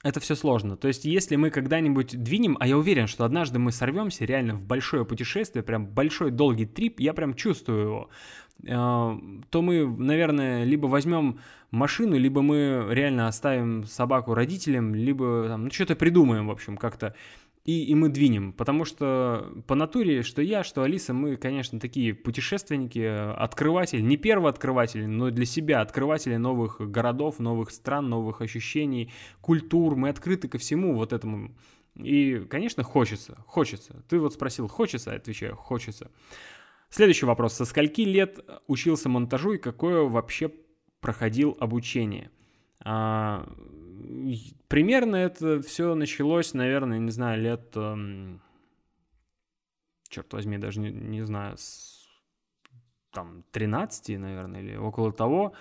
это 0.03 0.21
все 0.21 0.35
сложно. 0.35 0.77
То 0.77 0.89
есть, 0.89 1.05
если 1.05 1.37
мы 1.37 1.51
когда-нибудь 1.51 2.23
двинем, 2.23 2.57
а 2.61 2.67
я 2.67 2.77
уверен, 2.77 3.07
что 3.07 3.25
однажды 3.25 3.59
мы 3.59 3.73
сорвемся 3.73 4.25
реально 4.25 4.55
в 4.55 4.63
большое 4.63 5.05
путешествие, 5.05 5.63
прям 5.63 5.87
большой 5.87 6.31
долгий 6.31 6.67
трип, 6.67 7.01
я 7.01 7.13
прям 7.13 7.35
чувствую 7.35 7.81
его, 7.81 8.11
а, 8.69 9.19
то 9.51 9.63
мы, 9.63 9.87
наверное, 9.87 10.65
либо 10.65 10.87
возьмем 10.87 11.41
машину, 11.71 12.17
либо 12.17 12.43
мы 12.43 12.87
реально 12.91 13.29
оставим 13.29 13.85
собаку 13.85 14.35
родителям, 14.35 14.95
либо 14.95 15.47
там, 15.49 15.65
ну, 15.65 15.71
что-то 15.71 15.97
придумаем, 15.97 16.49
в 16.49 16.51
общем, 16.51 16.77
как-то 16.77 17.15
и, 17.67 17.85
и 17.85 17.95
мы 17.97 18.09
двинем. 18.09 18.53
Потому 18.53 18.85
что 18.85 19.53
по 19.67 19.75
натуре, 19.75 20.23
что 20.23 20.41
я, 20.41 20.63
что 20.63 20.83
Алиса, 20.83 21.13
мы, 21.13 21.37
конечно, 21.37 21.81
такие 21.81 22.15
путешественники, 22.15 23.01
открыватели, 23.37 24.01
не 24.01 24.17
первые 24.17 24.51
открыватели, 24.51 25.05
но 25.05 25.31
для 25.31 25.45
себя 25.45 25.81
открыватели 25.81 26.37
новых 26.37 26.81
городов, 26.81 27.41
новых 27.41 27.73
стран, 27.73 28.09
новых 28.09 28.41
ощущений, 28.41 29.13
культур. 29.41 29.97
Мы 29.97 30.11
открыты 30.11 30.47
ко 30.47 30.59
всему 30.59 30.95
вот 30.95 31.13
этому. 31.13 31.57
И, 31.97 32.47
конечно, 32.49 32.85
хочется, 32.85 33.37
хочется. 33.47 34.05
Ты 34.09 34.21
вот 34.21 34.35
спросил, 34.35 34.69
хочется? 34.69 35.13
Отвечаю, 35.13 35.57
хочется. 35.57 36.13
Следующий 36.89 37.27
вопрос. 37.27 37.55
Со 37.55 37.65
скольки 37.65 38.03
лет 38.03 38.39
учился 38.69 39.09
монтажу 39.09 39.55
и 39.55 39.59
какое 39.59 40.03
вообще 40.03 40.53
проходил 41.01 41.57
обучение? 41.59 42.31
Примерно 44.69 45.17
это 45.17 45.61
все 45.63 45.95
началось, 45.95 46.55
наверное, 46.55 46.99
не 46.99 47.11
знаю, 47.11 47.41
лет, 47.43 47.73
эм, 47.77 48.41
черт 50.09 50.33
возьми, 50.33 50.59
даже 50.59 50.81
не, 50.81 50.91
не 50.91 51.25
знаю, 51.25 51.57
с 51.57 51.97
там 53.11 53.45
13, 53.53 54.19
наверное, 54.19 54.61
или 54.61 54.77
около 54.77 55.13
того, 55.13 55.55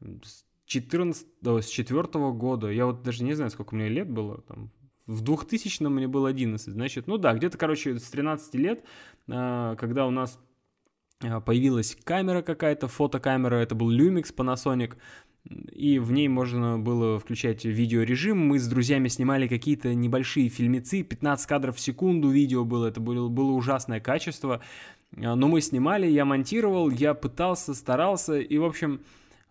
с 0.00 0.44
14, 0.66 1.26
с 1.42 1.66
4 1.66 2.32
года, 2.32 2.70
я 2.70 2.86
вот 2.86 3.02
даже 3.02 3.24
не 3.24 3.32
знаю, 3.34 3.50
сколько 3.50 3.74
мне 3.74 3.88
лет 3.88 4.10
было, 4.10 4.42
там, 4.42 4.70
в 5.06 5.22
2000 5.22 5.82
мне 5.84 6.06
было 6.06 6.28
11, 6.28 6.72
значит, 6.72 7.06
ну 7.06 7.16
да, 7.16 7.32
где-то, 7.32 7.56
короче, 7.56 7.98
с 7.98 8.10
13 8.10 8.54
лет, 8.56 8.84
э, 9.26 9.76
когда 9.78 10.06
у 10.06 10.10
нас 10.10 10.38
э, 11.22 11.40
появилась 11.40 11.96
камера 12.04 12.42
какая-то, 12.42 12.88
фотокамера, 12.88 13.56
это 13.56 13.74
был 13.74 13.90
Lumix 13.90 14.34
Panasonic, 14.34 14.96
и 15.72 15.98
в 15.98 16.12
ней 16.12 16.28
можно 16.28 16.78
было 16.78 17.18
включать 17.18 17.64
видеорежим. 17.64 18.38
Мы 18.38 18.58
с 18.58 18.66
друзьями 18.66 19.08
снимали 19.08 19.48
какие-то 19.48 19.94
небольшие 19.94 20.48
фильмецы, 20.48 21.02
15 21.02 21.46
кадров 21.46 21.76
в 21.76 21.80
секунду 21.80 22.28
видео 22.28 22.64
было, 22.64 22.86
это 22.86 23.00
было, 23.00 23.28
было 23.28 23.52
ужасное 23.52 24.00
качество. 24.00 24.60
А, 25.16 25.34
но 25.36 25.48
мы 25.48 25.60
снимали, 25.60 26.06
я 26.06 26.24
монтировал, 26.24 26.90
я 26.90 27.14
пытался, 27.14 27.74
старался, 27.74 28.38
и, 28.38 28.58
в 28.58 28.64
общем, 28.64 29.00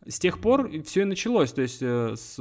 с 0.06 0.20
тех 0.20 0.40
пор 0.40 0.70
все 0.84 1.02
и 1.02 1.06
началось, 1.06 1.52
то 1.52 1.62
есть 1.62 1.80
э, 1.82 2.16
с 2.16 2.38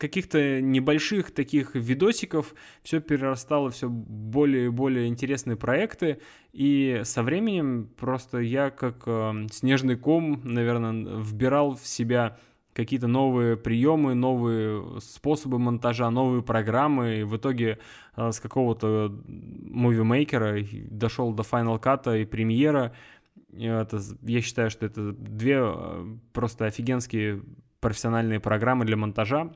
каких-то 0.00 0.62
небольших 0.62 1.30
таких 1.30 1.74
видосиков 1.74 2.54
все 2.82 3.00
перерастало 3.00 3.68
все 3.70 3.88
более 3.90 4.66
и 4.66 4.68
более 4.70 5.08
интересные 5.08 5.56
проекты, 5.56 6.20
и 6.52 7.02
со 7.04 7.22
временем 7.22 7.90
просто 7.98 8.38
я 8.38 8.70
как 8.70 9.02
э, 9.04 9.46
снежный 9.52 9.96
ком, 9.96 10.40
наверное, 10.42 11.20
вбирал 11.20 11.76
в 11.76 11.86
себя 11.86 12.38
какие-то 12.72 13.08
новые 13.08 13.58
приемы, 13.58 14.14
новые 14.14 15.00
способы 15.00 15.58
монтажа, 15.58 16.10
новые 16.10 16.42
программы, 16.42 17.18
и 17.18 17.22
в 17.24 17.36
итоге 17.36 17.78
э, 18.16 18.32
с 18.32 18.40
какого-то 18.40 19.14
мувимейкера 19.26 20.60
дошел 20.90 21.34
до 21.34 21.42
Final 21.42 21.78
Cut 21.78 22.22
и 22.22 22.24
премьера. 22.24 22.94
Это, 23.52 24.00
я 24.22 24.40
считаю, 24.40 24.70
что 24.70 24.86
это 24.86 25.12
две 25.12 25.58
э, 25.62 26.16
просто 26.32 26.64
офигенские 26.64 27.42
профессиональные 27.80 28.40
программы 28.40 28.86
для 28.86 28.96
монтажа, 28.96 29.52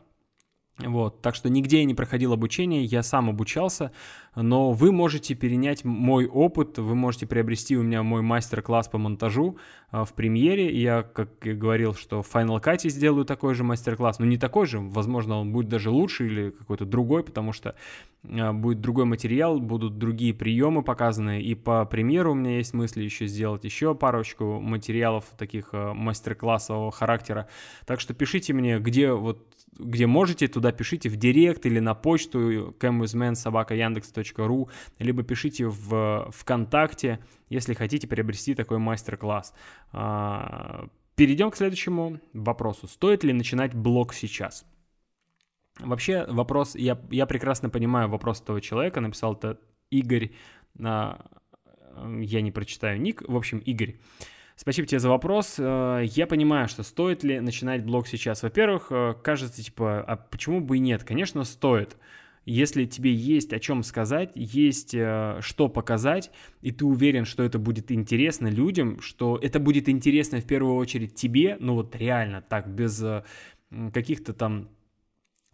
вот, 0.79 1.23
так 1.23 1.37
что 1.37 1.49
нигде 1.49 1.79
я 1.79 1.85
не 1.85 1.95
проходил 1.95 2.33
обучение, 2.33 2.85
я 2.85 3.05
сам 3.05 3.31
обучался, 3.31 3.93
но 4.35 4.73
вы 4.73 4.91
можете 4.91 5.35
перенять 5.35 5.85
мой 5.85 6.27
опыт, 6.27 6.79
вы 6.79 6.97
можете 6.97 7.27
приобрести 7.29 7.77
у 7.77 7.85
меня 7.85 8.03
мой 8.03 8.23
мастер-класс 8.23 8.89
по 8.89 8.99
монтажу, 8.99 9.57
в 9.93 10.13
премьере. 10.15 10.77
Я, 10.77 11.05
как 11.05 11.47
и 11.47 11.53
говорил, 11.53 11.95
что 11.95 12.23
в 12.23 12.35
Final 12.35 12.61
Cut 12.61 12.89
сделаю 12.89 13.25
такой 13.25 13.55
же 13.55 13.63
мастер-класс. 13.63 14.19
Ну, 14.19 14.27
не 14.27 14.37
такой 14.37 14.67
же, 14.67 14.81
возможно, 14.81 15.39
он 15.39 15.53
будет 15.53 15.69
даже 15.69 15.91
лучше 15.91 16.27
или 16.27 16.51
какой-то 16.51 16.85
другой, 16.85 17.23
потому 17.23 17.53
что 17.53 17.77
будет 18.25 18.81
другой 18.81 19.05
материал, 19.05 19.61
будут 19.61 19.99
другие 19.99 20.35
приемы 20.35 20.83
показаны. 20.83 21.41
И 21.41 21.55
по 21.55 21.85
премьеру 21.85 22.33
у 22.33 22.35
меня 22.35 22.57
есть 22.57 22.75
мысли 22.75 23.05
еще 23.05 23.29
сделать 23.29 23.63
еще 23.63 23.95
парочку 23.95 24.59
материалов 24.61 25.27
таких 25.39 25.73
мастер-классового 25.73 26.91
характера. 26.91 27.47
Так 27.87 28.01
что 28.01 28.15
пишите 28.15 28.53
мне, 28.53 28.81
где 28.81 29.13
вот 29.13 29.47
где 29.79 30.07
можете, 30.07 30.49
туда 30.49 30.73
пишите 30.73 31.09
в 31.09 31.17
директ 31.17 31.67
или 31.67 31.79
на 31.81 31.95
почту 31.95 32.75
camwithman.yandex.ru, 32.79 34.71
либо 34.99 35.23
пишите 35.23 35.67
в 35.67 36.31
ВКонтакте, 36.33 37.19
если 37.49 37.75
хотите 37.75 38.07
приобрести 38.07 38.55
такой 38.55 38.79
мастер-класс. 38.79 39.55
А, 39.93 40.87
перейдем 41.17 41.51
к 41.51 41.57
следующему 41.57 42.21
вопросу. 42.33 42.89
Стоит 42.89 43.25
ли 43.25 43.33
начинать 43.33 43.75
блог 43.75 44.15
сейчас? 44.15 44.65
Вообще 45.81 46.25
вопрос, 46.29 46.77
я, 46.77 47.01
я 47.11 47.27
прекрасно 47.27 47.69
понимаю 47.69 48.09
вопрос 48.09 48.41
этого 48.41 48.61
человека, 48.61 49.01
написал 49.01 49.35
это 49.35 49.59
Игорь, 49.91 50.31
на, 50.75 51.19
я 52.21 52.41
не 52.43 52.53
прочитаю 52.53 53.01
ник, 53.01 53.23
в 53.27 53.37
общем, 53.37 53.59
Игорь. 53.59 53.97
Спасибо 54.57 54.87
тебе 54.87 55.01
за 55.01 55.09
вопрос. 55.09 55.57
Э, 55.59 56.03
я 56.05 56.27
понимаю, 56.27 56.69
что 56.69 56.83
стоит 56.83 57.25
ли 57.25 57.41
начинать 57.41 57.85
блог 57.85 58.07
сейчас. 58.07 58.43
Во-первых, 58.43 58.87
э, 58.91 59.15
кажется, 59.23 59.63
типа, 59.63 60.01
а 60.03 60.17
почему 60.17 60.61
бы 60.61 60.77
и 60.77 60.81
нет? 60.81 61.03
Конечно, 61.03 61.43
стоит. 61.45 61.97
Если 62.47 62.85
тебе 62.85 63.13
есть 63.13 63.53
о 63.53 63.59
чем 63.59 63.83
сказать, 63.83 64.31
есть 64.35 64.95
э, 64.95 65.39
что 65.41 65.69
показать, 65.69 66.31
и 66.61 66.71
ты 66.71 66.85
уверен, 66.85 67.25
что 67.25 67.43
это 67.43 67.59
будет 67.59 67.91
интересно 67.91 68.47
людям, 68.47 69.01
что 69.01 69.39
это 69.43 69.59
будет 69.59 69.89
интересно 69.89 70.41
в 70.41 70.45
первую 70.45 70.77
очередь 70.77 71.15
тебе, 71.15 71.57
ну 71.59 71.75
вот 71.75 71.97
реально 71.97 72.43
так, 72.43 72.69
без 72.69 73.03
каких-то 73.93 74.35
там 74.35 74.69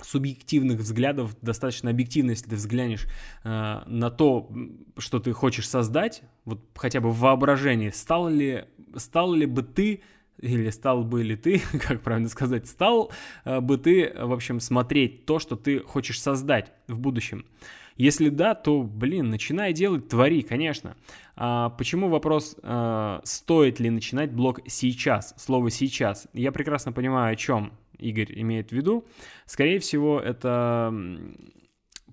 субъективных 0.04 0.80
взглядов, 0.80 1.36
достаточно 1.42 1.90
объективно, 1.90 2.30
если 2.30 2.50
ты 2.50 2.56
взглянешь 2.56 3.06
э, 3.44 3.82
на 3.86 4.10
то, 4.10 4.50
что 4.98 5.20
ты 5.20 5.32
хочешь 5.32 5.68
создать, 5.68 6.22
вот 6.44 6.60
хотя 6.74 7.00
бы 7.00 7.10
в 7.10 7.18
воображении, 7.18 7.90
стал 7.90 8.28
ли, 8.28 8.64
стал 8.96 9.34
ли 9.34 9.46
бы 9.46 9.62
ты 9.62 10.02
или 10.40 10.70
стал 10.70 11.04
бы 11.04 11.22
ли 11.22 11.36
ты, 11.36 11.60
как 11.86 12.00
правильно 12.02 12.28
сказать, 12.28 12.66
стал 12.66 13.12
э, 13.44 13.60
бы 13.60 13.76
ты, 13.76 14.12
в 14.16 14.32
общем, 14.32 14.60
смотреть 14.60 15.26
то, 15.26 15.38
что 15.38 15.56
ты 15.56 15.80
хочешь 15.80 16.20
создать 16.20 16.72
в 16.88 16.98
будущем. 16.98 17.44
Если 17.96 18.30
да, 18.30 18.54
то, 18.54 18.82
блин, 18.82 19.28
начинай 19.28 19.74
делать, 19.74 20.08
твори, 20.08 20.40
конечно. 20.40 20.96
А 21.36 21.68
почему 21.68 22.08
вопрос, 22.08 22.56
а, 22.62 23.20
стоит 23.24 23.78
ли 23.78 23.90
начинать 23.90 24.32
блог 24.32 24.60
сейчас? 24.68 25.34
Слово 25.36 25.70
сейчас. 25.70 26.26
Я 26.32 26.50
прекрасно 26.50 26.92
понимаю, 26.92 27.34
о 27.34 27.36
чем 27.36 27.74
Игорь 27.98 28.32
имеет 28.40 28.70
в 28.70 28.72
виду. 28.72 29.04
Скорее 29.44 29.80
всего, 29.80 30.18
это 30.18 30.94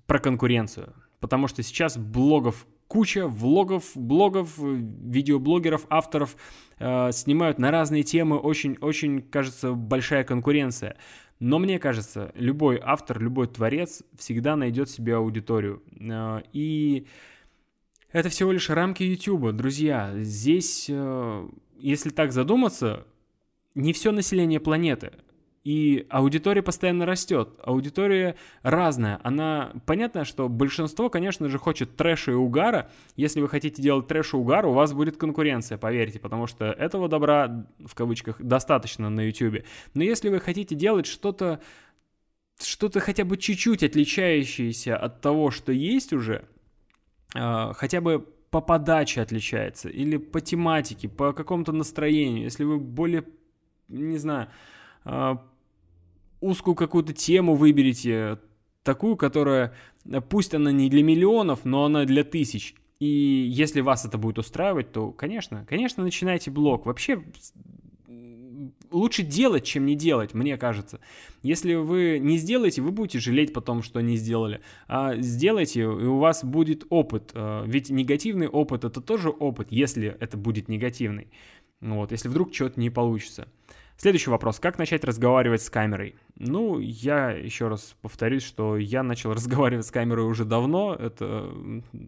про 0.04 0.18
конкуренцию. 0.18 0.92
Потому 1.20 1.48
что 1.48 1.62
сейчас 1.62 1.96
блогов 1.96 2.66
куча, 2.88 3.28
влогов, 3.28 3.92
блогов, 3.94 4.58
видеоблогеров, 4.58 5.86
авторов 5.90 6.36
э, 6.78 7.12
снимают 7.12 7.58
на 7.58 7.70
разные 7.70 8.02
темы. 8.02 8.38
Очень-очень, 8.38 9.22
кажется, 9.22 9.72
большая 9.74 10.24
конкуренция. 10.24 10.96
Но 11.38 11.58
мне 11.58 11.78
кажется, 11.78 12.32
любой 12.34 12.80
автор, 12.82 13.20
любой 13.20 13.46
творец 13.46 14.02
всегда 14.16 14.56
найдет 14.56 14.90
себе 14.90 15.14
аудиторию. 15.14 15.82
Э, 16.00 16.40
и 16.52 17.06
это 18.10 18.30
всего 18.30 18.52
лишь 18.52 18.70
рамки 18.70 19.02
YouTube, 19.02 19.52
друзья. 19.52 20.12
Здесь, 20.16 20.86
э, 20.88 21.48
если 21.78 22.08
так 22.08 22.32
задуматься, 22.32 23.06
не 23.74 23.92
все 23.92 24.12
население 24.12 24.60
планеты. 24.60 25.12
И 25.68 26.06
аудитория 26.08 26.62
постоянно 26.62 27.04
растет. 27.04 27.50
Аудитория 27.62 28.36
разная. 28.62 29.20
Она 29.22 29.74
понятно, 29.84 30.24
что 30.24 30.48
большинство, 30.48 31.10
конечно 31.10 31.50
же, 31.50 31.58
хочет 31.58 31.94
трэша 31.94 32.30
и 32.30 32.34
угара. 32.34 32.90
Если 33.16 33.42
вы 33.42 33.50
хотите 33.50 33.82
делать 33.82 34.06
трэш 34.06 34.32
и 34.32 34.38
угар, 34.38 34.64
у 34.64 34.72
вас 34.72 34.94
будет 34.94 35.18
конкуренция, 35.18 35.76
поверьте, 35.76 36.20
потому 36.20 36.46
что 36.46 36.64
этого 36.64 37.06
добра, 37.06 37.66
в 37.84 37.94
кавычках, 37.94 38.40
достаточно 38.40 39.10
на 39.10 39.20
YouTube. 39.20 39.66
Но 39.92 40.02
если 40.02 40.30
вы 40.30 40.40
хотите 40.40 40.74
делать 40.74 41.04
что-то 41.04 41.60
что-то 42.58 43.00
хотя 43.00 43.26
бы 43.26 43.36
чуть-чуть 43.36 43.82
отличающееся 43.82 44.96
от 44.96 45.20
того, 45.20 45.50
что 45.50 45.70
есть 45.70 46.14
уже, 46.14 46.46
э, 47.34 47.72
хотя 47.74 48.00
бы 48.00 48.26
по 48.50 48.62
подаче 48.62 49.20
отличается, 49.20 49.90
или 49.90 50.16
по 50.16 50.40
тематике, 50.40 51.10
по 51.10 51.34
какому-то 51.34 51.72
настроению, 51.72 52.44
если 52.44 52.64
вы 52.64 52.78
более, 52.78 53.24
не 53.88 54.16
знаю, 54.16 54.48
э, 55.04 55.36
узкую 56.40 56.74
какую-то 56.74 57.12
тему 57.12 57.54
выберите, 57.54 58.38
такую, 58.82 59.16
которая, 59.16 59.74
пусть 60.28 60.54
она 60.54 60.72
не 60.72 60.88
для 60.88 61.02
миллионов, 61.02 61.64
но 61.64 61.84
она 61.84 62.04
для 62.04 62.24
тысяч. 62.24 62.74
И 63.00 63.06
если 63.06 63.80
вас 63.80 64.04
это 64.04 64.18
будет 64.18 64.38
устраивать, 64.38 64.92
то, 64.92 65.12
конечно, 65.12 65.64
конечно, 65.68 66.02
начинайте 66.02 66.50
блог. 66.50 66.86
Вообще, 66.86 67.22
лучше 68.90 69.22
делать, 69.22 69.64
чем 69.64 69.86
не 69.86 69.94
делать, 69.94 70.34
мне 70.34 70.56
кажется. 70.56 71.00
Если 71.42 71.74
вы 71.74 72.18
не 72.20 72.38
сделаете, 72.38 72.82
вы 72.82 72.90
будете 72.90 73.18
жалеть 73.18 73.52
потом, 73.52 73.82
что 73.82 74.00
не 74.00 74.16
сделали. 74.16 74.60
А 74.86 75.16
сделайте, 75.16 75.80
и 75.80 75.84
у 75.84 76.18
вас 76.18 76.44
будет 76.44 76.84
опыт. 76.88 77.30
А, 77.34 77.64
ведь 77.66 77.90
негативный 77.90 78.48
опыт 78.48 78.84
это 78.84 79.00
тоже 79.00 79.30
опыт, 79.30 79.68
если 79.70 80.16
это 80.20 80.36
будет 80.36 80.68
негативный. 80.68 81.28
Вот, 81.80 82.10
если 82.10 82.28
вдруг 82.28 82.52
что-то 82.52 82.80
не 82.80 82.90
получится. 82.90 83.48
Следующий 84.00 84.30
вопрос. 84.30 84.60
Как 84.60 84.78
начать 84.78 85.02
разговаривать 85.02 85.60
с 85.60 85.70
камерой? 85.70 86.14
Ну, 86.36 86.78
я 86.78 87.32
еще 87.32 87.66
раз 87.66 87.96
повторюсь, 88.00 88.44
что 88.44 88.76
я 88.76 89.02
начал 89.02 89.32
разговаривать 89.34 89.86
с 89.86 89.90
камерой 89.90 90.24
уже 90.24 90.44
давно. 90.44 90.94
Это 90.94 91.52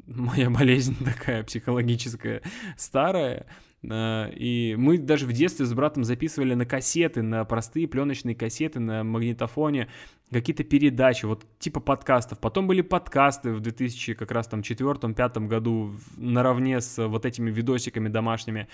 моя 0.07 0.50
болезнь 0.50 0.96
такая 1.05 1.42
психологическая, 1.42 2.42
старая. 2.76 3.46
Э, 3.83 4.31
и 4.33 4.76
мы 4.79 4.98
даже 4.98 5.26
в 5.26 5.33
детстве 5.33 5.66
с 5.66 5.74
братом 5.74 6.05
записывали 6.05 6.55
на 6.55 6.64
кассеты, 6.64 7.22
на 7.22 7.44
простые 7.44 7.88
пленочные 7.88 8.37
кассеты, 8.37 8.79
на 8.79 9.03
магнитофоне 9.03 9.88
какие-то 10.31 10.64
передачи, 10.64 11.27
вот 11.27 11.45
типа 11.59 11.81
подкастов. 11.81 12.38
Потом 12.38 12.66
были 12.66 12.83
подкасты 12.83 13.53
в 13.53 13.61
2000 13.61 14.14
как 14.14 14.31
раз 14.31 14.47
там 14.47 14.62
четвертом-пятом 14.62 15.49
году 15.49 15.93
наравне 16.16 16.81
с 16.81 17.05
вот 17.07 17.27
этими 17.27 17.51
видосиками 17.51 18.09
домашними. 18.09 18.69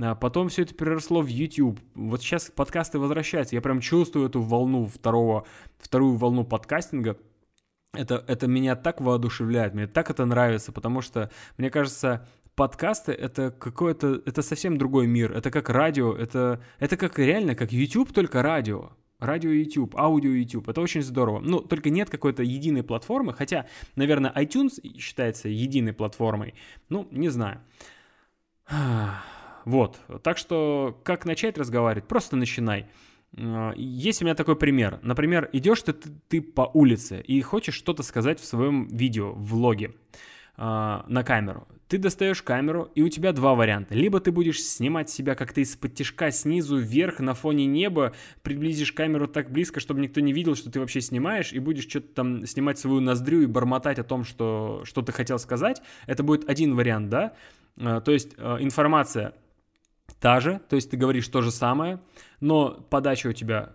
А 0.00 0.14
потом 0.14 0.48
все 0.48 0.62
это 0.62 0.74
переросло 0.74 1.20
в 1.20 1.26
YouTube. 1.26 1.78
Вот 1.94 2.22
сейчас 2.22 2.50
подкасты 2.50 2.98
возвращаются. 2.98 3.54
Я 3.54 3.60
прям 3.60 3.80
чувствую 3.80 4.26
эту 4.26 4.40
волну 4.40 4.86
второго, 4.86 5.44
вторую 5.78 6.16
волну 6.16 6.44
подкастинга. 6.44 7.18
Это, 7.94 8.24
это 8.26 8.46
меня 8.46 8.74
так 8.74 9.02
воодушевляет, 9.02 9.74
мне 9.74 9.86
так 9.86 10.08
это 10.08 10.24
нравится, 10.24 10.72
потому 10.72 11.02
что, 11.02 11.30
мне 11.58 11.68
кажется, 11.68 12.26
подкасты 12.54 13.12
это 13.12 13.50
какое-то, 13.50 14.22
это 14.24 14.40
совсем 14.40 14.78
другой 14.78 15.06
мир. 15.06 15.32
Это 15.32 15.50
как 15.50 15.68
радио, 15.68 16.14
это, 16.14 16.62
это 16.78 16.96
как 16.96 17.18
реально, 17.18 17.54
как 17.54 17.70
YouTube, 17.70 18.14
только 18.14 18.42
радио. 18.42 18.92
Радио 19.22 19.50
YouTube, 19.50 19.94
аудио 19.96 20.32
YouTube, 20.32 20.68
это 20.68 20.80
очень 20.80 21.00
здорово. 21.00 21.38
Ну, 21.38 21.60
только 21.60 21.90
нет 21.90 22.10
какой-то 22.10 22.42
единой 22.42 22.82
платформы, 22.82 23.32
хотя, 23.32 23.66
наверное, 23.94 24.32
iTunes 24.34 24.80
считается 24.98 25.48
единой 25.48 25.92
платформой. 25.92 26.54
Ну, 26.88 27.06
не 27.10 27.28
знаю. 27.28 27.60
Вот, 29.64 30.00
так 30.24 30.38
что 30.38 31.00
как 31.04 31.24
начать 31.24 31.56
разговаривать? 31.56 32.08
Просто 32.08 32.34
начинай. 32.34 32.88
А, 33.36 33.72
есть 33.76 34.20
у 34.20 34.24
меня 34.24 34.34
такой 34.34 34.56
пример. 34.56 34.98
Например, 35.02 35.48
идешь 35.52 35.82
ты, 35.82 35.92
ты 35.92 36.40
по 36.40 36.68
улице 36.74 37.20
и 37.20 37.40
хочешь 37.42 37.76
что-то 37.76 38.02
сказать 38.02 38.40
в 38.40 38.44
своем 38.44 38.88
видео, 38.88 39.30
в 39.30 39.50
влоге 39.50 39.86
э, 39.86 40.22
на 40.56 41.24
камеру. 41.24 41.66
Ты 41.92 41.98
достаешь 41.98 42.40
камеру, 42.40 42.90
и 42.94 43.02
у 43.02 43.10
тебя 43.10 43.32
два 43.32 43.54
варианта. 43.54 43.94
Либо 43.94 44.18
ты 44.18 44.32
будешь 44.32 44.62
снимать 44.62 45.10
себя 45.10 45.34
как-то 45.34 45.60
из-под 45.60 45.94
тяжка 45.94 46.30
снизу 46.30 46.78
вверх 46.78 47.20
на 47.20 47.34
фоне 47.34 47.66
неба, 47.66 48.14
приблизишь 48.40 48.92
камеру 48.92 49.28
так 49.28 49.50
близко, 49.50 49.78
чтобы 49.78 50.00
никто 50.00 50.22
не 50.22 50.32
видел, 50.32 50.54
что 50.54 50.70
ты 50.70 50.80
вообще 50.80 51.02
снимаешь, 51.02 51.52
и 51.52 51.58
будешь 51.58 51.86
что-то 51.86 52.08
там 52.14 52.46
снимать 52.46 52.78
свою 52.78 53.00
ноздрю 53.00 53.42
и 53.42 53.46
бормотать 53.46 53.98
о 53.98 54.04
том, 54.04 54.24
что, 54.24 54.80
что 54.84 55.02
ты 55.02 55.12
хотел 55.12 55.38
сказать. 55.38 55.82
Это 56.06 56.22
будет 56.22 56.48
один 56.48 56.76
вариант, 56.76 57.10
да? 57.10 57.34
Э, 57.76 58.00
то 58.02 58.10
есть 58.10 58.36
э, 58.38 58.56
информация 58.60 59.34
та 60.18 60.40
же, 60.40 60.62
то 60.70 60.76
есть 60.76 60.90
ты 60.90 60.96
говоришь 60.96 61.28
то 61.28 61.42
же 61.42 61.50
самое, 61.50 62.00
но 62.40 62.70
подача 62.70 63.26
у 63.26 63.32
тебя 63.34 63.74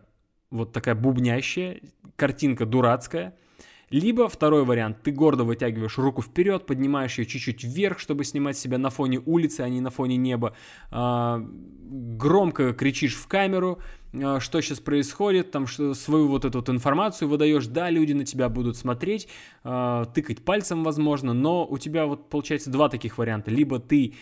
вот 0.49 0.73
такая 0.73 0.95
бубнящая, 0.95 1.81
картинка 2.15 2.65
дурацкая– 2.65 3.35
либо 3.89 4.27
второй 4.27 4.65
вариант, 4.65 5.01
ты 5.01 5.11
гордо 5.11 5.43
вытягиваешь 5.45 5.97
руку 5.97 6.21
вперед, 6.21 6.65
поднимаешь 6.65 7.17
ее 7.17 7.25
чуть-чуть 7.25 7.63
вверх, 7.63 7.99
чтобы 7.99 8.25
снимать 8.25 8.57
себя 8.57 8.77
на 8.77 8.89
фоне 8.89 9.21
улицы, 9.25 9.61
а 9.61 9.69
не 9.69 9.79
на 9.79 9.89
фоне 9.89 10.17
неба, 10.17 10.55
а, 10.91 11.41
громко 11.41 12.73
кричишь 12.73 13.15
в 13.15 13.27
камеру, 13.27 13.79
а, 14.13 14.41
что 14.41 14.59
сейчас 14.59 14.79
происходит, 14.79 15.51
там 15.51 15.67
что, 15.67 15.93
свою 15.93 16.27
вот 16.27 16.43
эту 16.43 16.59
вот 16.59 16.69
информацию 16.69 17.29
выдаешь, 17.29 17.67
да, 17.67 17.89
люди 17.89 18.11
на 18.11 18.25
тебя 18.25 18.49
будут 18.49 18.75
смотреть, 18.75 19.29
а, 19.63 20.03
тыкать 20.05 20.43
пальцем, 20.43 20.83
возможно, 20.83 21.33
но 21.33 21.65
у 21.65 21.77
тебя 21.77 22.07
вот 22.07 22.29
получается 22.29 22.69
два 22.69 22.89
таких 22.89 23.17
варианта, 23.17 23.51
либо 23.51 23.79
ты 23.79 24.15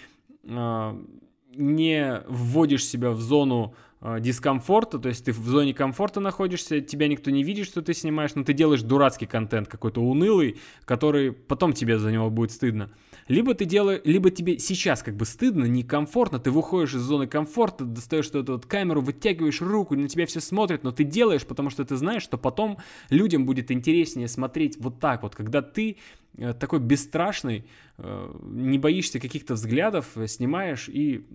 не 1.55 2.21
вводишь 2.27 2.85
себя 2.85 3.09
в 3.09 3.19
зону 3.19 3.73
дискомфорта, 4.19 4.99
то 4.99 5.09
есть 5.09 5.25
ты 5.25 5.31
в 5.31 5.47
зоне 5.47 5.73
комфорта 5.73 6.19
находишься, 6.19 6.81
тебя 6.81 7.07
никто 7.07 7.31
не 7.31 7.43
видит, 7.43 7.65
что 7.65 7.81
ты 7.81 7.93
снимаешь, 7.93 8.35
но 8.35 8.43
ты 8.43 8.53
делаешь 8.53 8.81
дурацкий 8.81 9.25
контент, 9.25 9.67
какой-то 9.67 10.01
унылый, 10.01 10.57
который 10.85 11.31
потом 11.31 11.73
тебе 11.73 11.97
за 11.97 12.11
него 12.11 12.29
будет 12.29 12.51
стыдно. 12.51 12.91
Либо 13.27 13.55
ты 13.55 13.65
делаешь, 13.65 14.01
либо 14.03 14.29
тебе 14.29 14.59
сейчас 14.59 15.01
как 15.01 15.15
бы 15.15 15.25
стыдно, 15.25 15.65
некомфортно, 15.65 16.37
ты 16.39 16.51
выходишь 16.51 16.93
из 16.93 17.01
зоны 17.01 17.25
комфорта, 17.25 17.83
достаешь 17.83 18.27
эту 18.27 18.53
вот 18.53 18.67
камеру, 18.67 19.01
вытягиваешь 19.01 19.61
руку, 19.61 19.95
на 19.95 20.07
тебя 20.07 20.27
все 20.27 20.39
смотрят, 20.39 20.83
но 20.83 20.91
ты 20.91 21.03
делаешь, 21.03 21.45
потому 21.45 21.71
что 21.71 21.83
ты 21.83 21.95
знаешь, 21.95 22.21
что 22.21 22.37
потом 22.37 22.77
людям 23.09 23.47
будет 23.47 23.71
интереснее 23.71 24.27
смотреть 24.27 24.77
вот 24.77 24.99
так 24.99 25.23
вот, 25.23 25.33
когда 25.33 25.63
ты 25.63 25.97
э, 26.37 26.53
такой 26.53 26.79
бесстрашный, 26.79 27.65
э, 27.97 28.33
не 28.43 28.77
боишься 28.77 29.19
каких-то 29.19 29.55
взглядов, 29.55 30.15
снимаешь, 30.27 30.87
и 30.87 31.25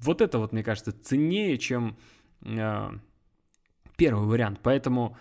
вот 0.00 0.20
это 0.20 0.38
вот, 0.38 0.52
мне 0.52 0.62
кажется, 0.62 0.92
ценнее, 0.92 1.56
чем 1.56 1.96
э, 1.96 2.17
первый 2.42 4.26
вариант. 4.26 4.60
Поэтому 4.62 5.16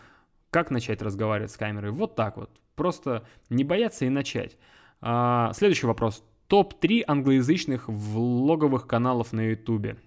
как 0.50 0.72
начать 0.72 1.02
разговаривать 1.02 1.52
с 1.52 1.58
камерой? 1.58 1.92
Вот 1.92 2.16
так 2.16 2.38
вот. 2.38 2.50
Просто 2.76 3.26
не 3.50 3.64
бояться 3.64 4.06
и 4.06 4.10
начать. 4.10 4.58
А, 5.02 5.52
следующий 5.54 5.88
вопрос. 5.88 6.24
Топ-3 6.48 7.04
англоязычных 7.06 7.90
влоговых 7.90 8.88
каналов 8.88 9.34
на 9.34 9.42
YouTube. 9.42 9.98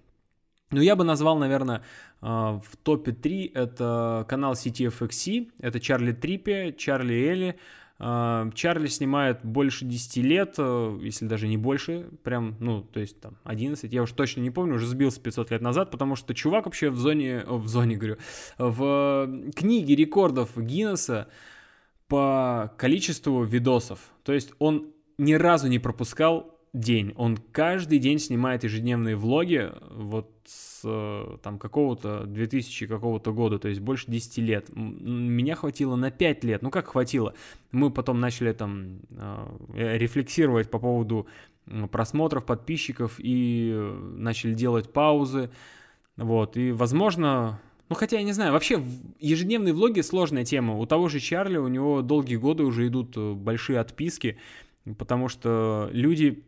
Ну, 0.70 0.80
я 0.80 0.94
бы 0.94 1.04
назвал, 1.04 1.36
наверное, 1.36 1.82
а, 2.20 2.60
в 2.60 2.76
топе 2.76 3.12
3 3.12 3.52
это 3.54 4.24
канал 4.28 4.52
CTFXC, 4.52 5.50
это 5.58 5.80
Чарли 5.80 6.12
Триппи, 6.12 6.74
Чарли 6.78 7.14
Элли. 7.14 7.58
А, 8.02 8.50
Чарли 8.54 8.86
снимает 8.86 9.44
больше 9.44 9.84
10 9.84 10.16
лет, 10.22 10.54
э, 10.56 10.98
если 11.02 11.26
даже 11.26 11.46
не 11.46 11.58
больше, 11.58 12.08
прям, 12.22 12.56
ну, 12.58 12.80
то 12.80 12.98
есть 12.98 13.20
там 13.20 13.36
11, 13.44 13.92
я 13.92 14.02
уж 14.02 14.12
точно 14.12 14.40
не 14.40 14.50
помню, 14.50 14.76
уже 14.76 14.86
сбился 14.86 15.20
500 15.20 15.50
лет 15.50 15.60
назад, 15.60 15.90
потому 15.90 16.16
что 16.16 16.32
чувак 16.32 16.64
вообще 16.64 16.88
в 16.88 16.96
зоне, 16.96 17.44
в 17.46 17.68
зоне, 17.68 17.96
говорю, 17.96 18.16
в 18.56 19.30
книге 19.54 19.96
рекордов 19.96 20.56
Гиннесса 20.56 21.28
по 22.08 22.72
количеству 22.78 23.44
видосов. 23.44 24.00
То 24.24 24.32
есть 24.32 24.54
он 24.58 24.94
ни 25.18 25.34
разу 25.34 25.68
не 25.68 25.78
пропускал 25.78 26.58
день. 26.72 27.12
Он 27.16 27.36
каждый 27.36 27.98
день 27.98 28.18
снимает 28.18 28.64
ежедневные 28.64 29.16
влоги, 29.16 29.70
вот 29.90 30.30
с 30.46 31.38
там 31.42 31.58
какого-то 31.58 32.24
2000 32.26 32.86
какого-то 32.86 33.32
года, 33.32 33.58
то 33.58 33.68
есть 33.68 33.80
больше 33.80 34.10
10 34.10 34.38
лет. 34.38 34.70
Меня 34.74 35.54
хватило 35.54 35.96
на 35.96 36.10
5 36.10 36.44
лет. 36.44 36.62
Ну 36.62 36.70
как 36.70 36.88
хватило? 36.88 37.34
Мы 37.72 37.90
потом 37.90 38.20
начали 38.20 38.52
там 38.52 39.00
э, 39.10 39.98
рефлексировать 39.98 40.70
по 40.70 40.78
поводу 40.78 41.26
просмотров, 41.90 42.46
подписчиков 42.46 43.16
и 43.18 43.72
начали 44.16 44.54
делать 44.54 44.92
паузы. 44.92 45.50
Вот, 46.16 46.56
и, 46.56 46.72
возможно, 46.72 47.60
ну, 47.88 47.96
хотя 47.96 48.18
я 48.18 48.22
не 48.22 48.32
знаю, 48.32 48.52
вообще 48.52 48.82
ежедневные 49.18 49.72
влоги 49.72 50.00
сложная 50.00 50.44
тема. 50.44 50.76
У 50.76 50.86
того 50.86 51.08
же 51.08 51.18
Чарли, 51.18 51.56
у 51.56 51.68
него 51.68 52.02
долгие 52.02 52.36
годы 52.36 52.62
уже 52.64 52.86
идут 52.86 53.16
э, 53.16 53.32
большие 53.32 53.80
отписки, 53.80 54.38
потому 54.96 55.28
что 55.28 55.88
люди 55.92 56.44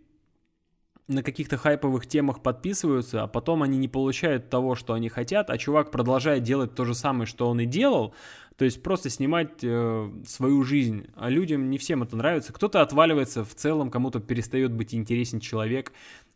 на 1.09 1.23
каких-то 1.23 1.57
хайповых 1.57 2.07
темах 2.07 2.43
подписываются, 2.43 3.23
а 3.23 3.27
потом 3.27 3.63
они 3.63 3.79
не 3.79 3.89
получают 3.89 4.51
того, 4.51 4.75
что 4.75 4.95
они 4.95 5.09
хотят, 5.09 5.51
а 5.51 5.59
чувак 5.59 5.91
продолжает 5.91 6.43
делать 6.43 6.75
то 6.75 6.85
же 6.85 6.95
самое, 6.95 7.27
что 7.27 7.49
он 7.49 7.61
и 7.61 7.67
делал, 7.67 8.15
то 8.57 8.65
есть 8.65 8.83
просто 8.83 9.11
снимать 9.11 9.63
э, 9.63 10.11
свою 10.27 10.63
жизнь. 10.63 11.07
А 11.17 11.29
людям 11.29 11.71
не 11.71 11.79
всем 11.79 12.03
это 12.03 12.17
нравится. 12.17 12.53
Кто-то 12.53 12.81
отваливается 12.81 13.45
в 13.45 13.55
целом, 13.55 13.91
кому-то 13.91 14.21
перестает 14.21 14.73
быть 14.73 14.95
интересен 14.95 15.41
человек. 15.41 15.93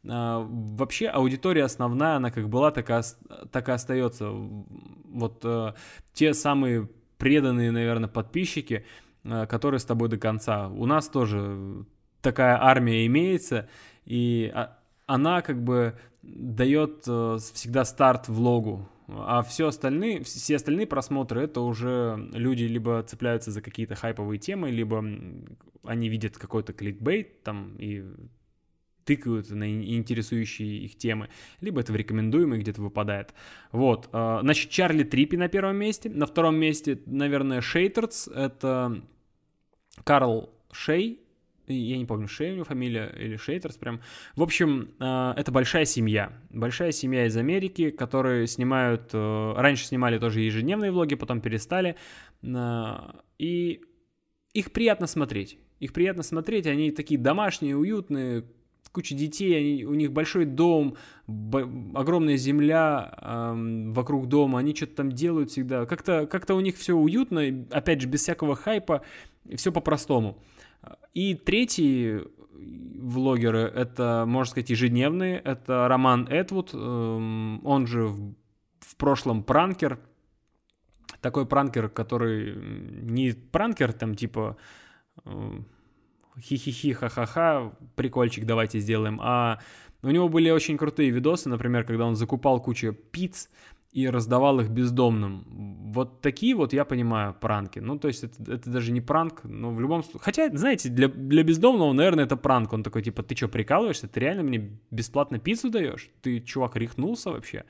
А, 0.08 0.44
вообще 0.48 1.08
аудитория 1.08 1.64
основная, 1.64 2.16
она 2.16 2.30
как 2.30 2.48
была, 2.48 2.70
так 2.70 2.90
и, 2.90 2.94
так 3.52 3.68
и 3.68 3.72
остается. 3.72 4.30
Вот 4.30 5.40
э, 5.44 5.74
те 6.14 6.34
самые 6.34 6.88
преданные, 7.18 7.70
наверное, 7.70 8.08
подписчики, 8.08 8.84
э, 9.24 9.46
которые 9.46 9.78
с 9.78 9.84
тобой 9.84 10.08
до 10.08 10.16
конца. 10.16 10.68
У 10.68 10.86
нас 10.86 11.08
тоже 11.08 11.84
такая 12.22 12.60
армия 12.60 13.06
имеется, 13.06 13.68
и 14.06 14.50
а, 14.54 14.78
она 15.06 15.42
как 15.42 15.62
бы 15.62 15.98
дает 16.22 17.04
э, 17.06 17.38
всегда 17.52 17.84
старт 17.84 18.28
влогу. 18.28 18.88
А 19.08 19.42
все 19.42 19.68
остальные, 19.68 20.24
все 20.24 20.56
остальные 20.56 20.86
просмотры 20.88 21.42
это 21.42 21.60
уже 21.60 22.28
люди 22.32 22.64
либо 22.64 23.02
цепляются 23.04 23.52
за 23.52 23.62
какие-то 23.62 23.94
хайповые 23.94 24.38
темы, 24.38 24.70
либо 24.70 25.04
они 25.84 26.08
видят 26.08 26.36
какой-то 26.36 26.72
кликбейт 26.72 27.44
там 27.44 27.76
и 27.78 28.04
тыкают 29.04 29.48
на 29.50 29.70
интересующие 29.96 30.78
их 30.78 30.98
темы, 30.98 31.28
либо 31.60 31.80
это 31.80 31.92
в 31.92 31.96
рекомендуемые 31.96 32.60
где-то 32.60 32.82
выпадает. 32.82 33.32
Вот, 33.70 34.08
а, 34.12 34.40
значит, 34.40 34.70
Чарли 34.70 35.04
Трипи 35.04 35.36
на 35.36 35.48
первом 35.48 35.76
месте, 35.76 36.10
на 36.10 36.26
втором 36.26 36.56
месте, 36.56 37.00
наверное, 37.06 37.60
Шейтерс, 37.60 38.26
это 38.26 39.02
Карл 40.02 40.50
Шей, 40.72 41.20
я 41.74 41.96
не 41.96 42.04
помню, 42.04 42.28
Шей 42.28 42.52
у 42.52 42.54
него 42.54 42.64
фамилия 42.64 43.12
или 43.18 43.36
Шейтерс 43.36 43.76
прям. 43.76 44.00
В 44.34 44.42
общем, 44.42 44.90
а, 44.98 45.34
это 45.36 45.52
большая 45.52 45.84
семья. 45.84 46.32
Большая 46.50 46.92
семья 46.92 47.26
из 47.26 47.36
Америки, 47.36 47.90
которые 47.90 48.46
снимают... 48.46 49.10
Э, 49.12 49.54
раньше 49.56 49.86
снимали 49.86 50.18
тоже 50.18 50.40
ежедневные 50.40 50.90
влоги, 50.90 51.14
потом 51.14 51.40
перестали. 51.40 51.96
А, 52.44 53.20
и 53.38 53.80
их 54.52 54.72
приятно 54.72 55.06
смотреть. 55.06 55.58
Их 55.80 55.92
приятно 55.92 56.22
смотреть, 56.22 56.66
они 56.66 56.90
такие 56.90 57.20
домашние, 57.20 57.76
уютные, 57.76 58.44
куча 58.96 59.14
детей, 59.14 59.58
они, 59.58 59.84
у 59.84 59.92
них 59.92 60.10
большой 60.10 60.46
дом, 60.46 60.96
б- 61.26 61.68
огромная 61.94 62.38
земля 62.38 63.14
э, 63.20 63.90
вокруг 63.92 64.26
дома, 64.26 64.58
они 64.58 64.74
что-то 64.74 64.94
там 64.96 65.12
делают 65.12 65.50
всегда. 65.50 65.84
Как-то 65.84 66.26
как 66.26 66.48
у 66.48 66.60
них 66.60 66.78
все 66.78 66.94
уютно, 66.94 67.42
опять 67.70 68.00
же, 68.00 68.08
без 68.08 68.22
всякого 68.22 68.56
хайпа, 68.56 69.02
все 69.54 69.70
по-простому. 69.70 70.42
И 71.14 71.34
третий 71.34 72.22
влогеры, 72.52 73.60
это, 73.60 74.24
можно 74.26 74.50
сказать, 74.50 74.70
ежедневные, 74.70 75.38
это 75.38 75.88
Роман 75.88 76.26
Эдвуд, 76.28 76.70
э, 76.72 76.76
он 76.76 77.86
же 77.86 78.06
в, 78.06 78.34
в 78.80 78.96
прошлом 78.96 79.42
пранкер, 79.42 79.98
такой 81.20 81.46
пранкер, 81.46 81.88
который 81.88 82.54
не 82.54 83.32
пранкер, 83.32 83.92
там, 83.92 84.14
типа... 84.14 84.56
Э, 85.24 85.60
хи-хи-хи, 86.40 86.92
ха-ха-ха, 86.92 87.72
прикольчик 87.94 88.44
давайте 88.44 88.80
сделаем. 88.80 89.18
А 89.22 89.58
у 90.02 90.10
него 90.10 90.28
были 90.28 90.50
очень 90.50 90.76
крутые 90.76 91.10
видосы, 91.10 91.48
например, 91.48 91.84
когда 91.84 92.06
он 92.06 92.16
закупал 92.16 92.60
кучу 92.60 92.92
пиц 92.92 93.48
и 93.96 94.10
раздавал 94.10 94.60
их 94.60 94.68
бездомным. 94.68 95.46
Вот 95.90 96.20
такие 96.20 96.54
вот, 96.54 96.74
я 96.74 96.84
понимаю, 96.84 97.34
пранки. 97.40 97.78
Ну, 97.78 97.98
то 97.98 98.08
есть 98.08 98.24
это, 98.24 98.52
это 98.52 98.68
даже 98.68 98.92
не 98.92 99.00
пранк, 99.00 99.40
но 99.44 99.70
в 99.70 99.80
любом 99.80 100.02
случае... 100.02 100.20
Хотя, 100.22 100.50
знаете, 100.54 100.90
для, 100.90 101.08
для 101.08 101.42
бездомного, 101.42 101.94
наверное, 101.94 102.26
это 102.26 102.36
пранк. 102.36 102.74
Он 102.74 102.82
такой, 102.82 103.02
типа, 103.02 103.22
ты 103.22 103.34
что, 103.34 103.48
прикалываешься? 103.48 104.06
Ты 104.06 104.20
реально 104.20 104.42
мне 104.42 104.78
бесплатно 104.90 105.38
пиццу 105.38 105.70
даешь? 105.70 106.10
Ты, 106.20 106.40
чувак, 106.40 106.76
рехнулся 106.76 107.30
вообще? 107.30 107.64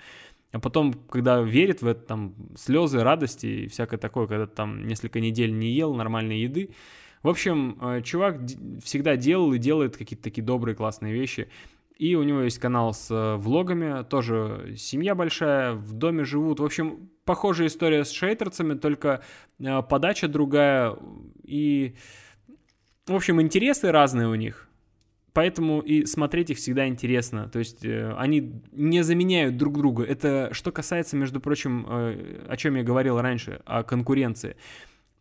А 0.51 0.59
потом, 0.59 0.95
когда 0.95 1.43
верит 1.43 1.83
в 1.83 1.87
это, 1.87 2.01
там, 2.01 2.35
слезы, 2.57 3.05
радости 3.05 3.47
и 3.47 3.69
всякое 3.69 3.99
такое, 3.99 4.27
когда 4.27 4.49
там 4.49 4.85
несколько 4.85 5.21
недель 5.21 5.57
не 5.57 5.71
ел 5.71 5.95
нормальной 5.95 6.41
еды, 6.41 6.71
в 7.23 7.29
общем, 7.29 7.79
э, 7.81 8.03
чувак 8.03 8.41
всегда 8.83 9.17
делал 9.17 9.53
и 9.53 9.59
делает 9.59 9.97
какие-то 9.97 10.25
такие 10.25 10.43
добрые, 10.43 10.75
классные 10.75 11.13
вещи. 11.13 11.49
И 11.97 12.15
у 12.15 12.23
него 12.23 12.43
есть 12.43 12.59
канал 12.59 12.93
с 12.93 13.11
э, 13.11 13.37
влогами, 13.37 14.05
тоже 14.05 14.75
семья 14.77 15.15
большая, 15.15 15.73
в 15.73 15.93
доме 15.93 16.25
живут. 16.25 16.61
В 16.61 16.65
общем, 16.65 17.09
похожая 17.25 17.69
история 17.69 18.05
с 18.05 18.11
шейтерцами, 18.11 18.75
только 18.75 19.23
э, 19.59 19.83
подача 19.83 20.29
другая. 20.29 20.95
И, 21.43 21.95
в 23.07 23.15
общем, 23.15 23.41
интересы 23.41 23.91
разные 23.91 24.29
у 24.29 24.35
них. 24.35 24.69
Поэтому 25.33 25.81
и 25.81 26.05
смотреть 26.05 26.51
их 26.51 26.59
всегда 26.59 26.87
интересно. 26.87 27.49
То 27.49 27.59
есть 27.59 27.85
они 27.85 28.63
не 28.73 29.03
заменяют 29.03 29.59
друг 29.59 29.77
друга. 29.77 30.03
Это 30.03 30.49
что 30.53 30.73
касается, 30.73 31.17
между 31.17 31.41
прочим, 31.41 31.85
о 31.87 32.57
чем 32.57 32.77
я 32.77 32.83
говорил 32.83 33.21
раньше, 33.21 33.61
о 33.67 33.83
конкуренции. 33.83 34.57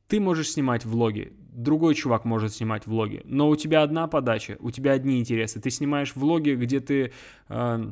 Ты 0.07 0.19
можешь 0.19 0.51
снимать 0.51 0.85
влоги, 0.85 1.33
другой 1.51 1.95
чувак 1.95 2.25
может 2.25 2.53
снимать 2.53 2.85
влоги, 2.85 3.21
но 3.25 3.49
у 3.49 3.55
тебя 3.55 3.81
одна 3.81 4.07
подача, 4.07 4.57
у 4.59 4.71
тебя 4.71 4.91
одни 4.91 5.19
интересы. 5.19 5.59
Ты 5.59 5.69
снимаешь 5.69 6.15
влоги, 6.15 6.51
где 6.51 6.79
ты 6.79 7.11
э, 7.49 7.91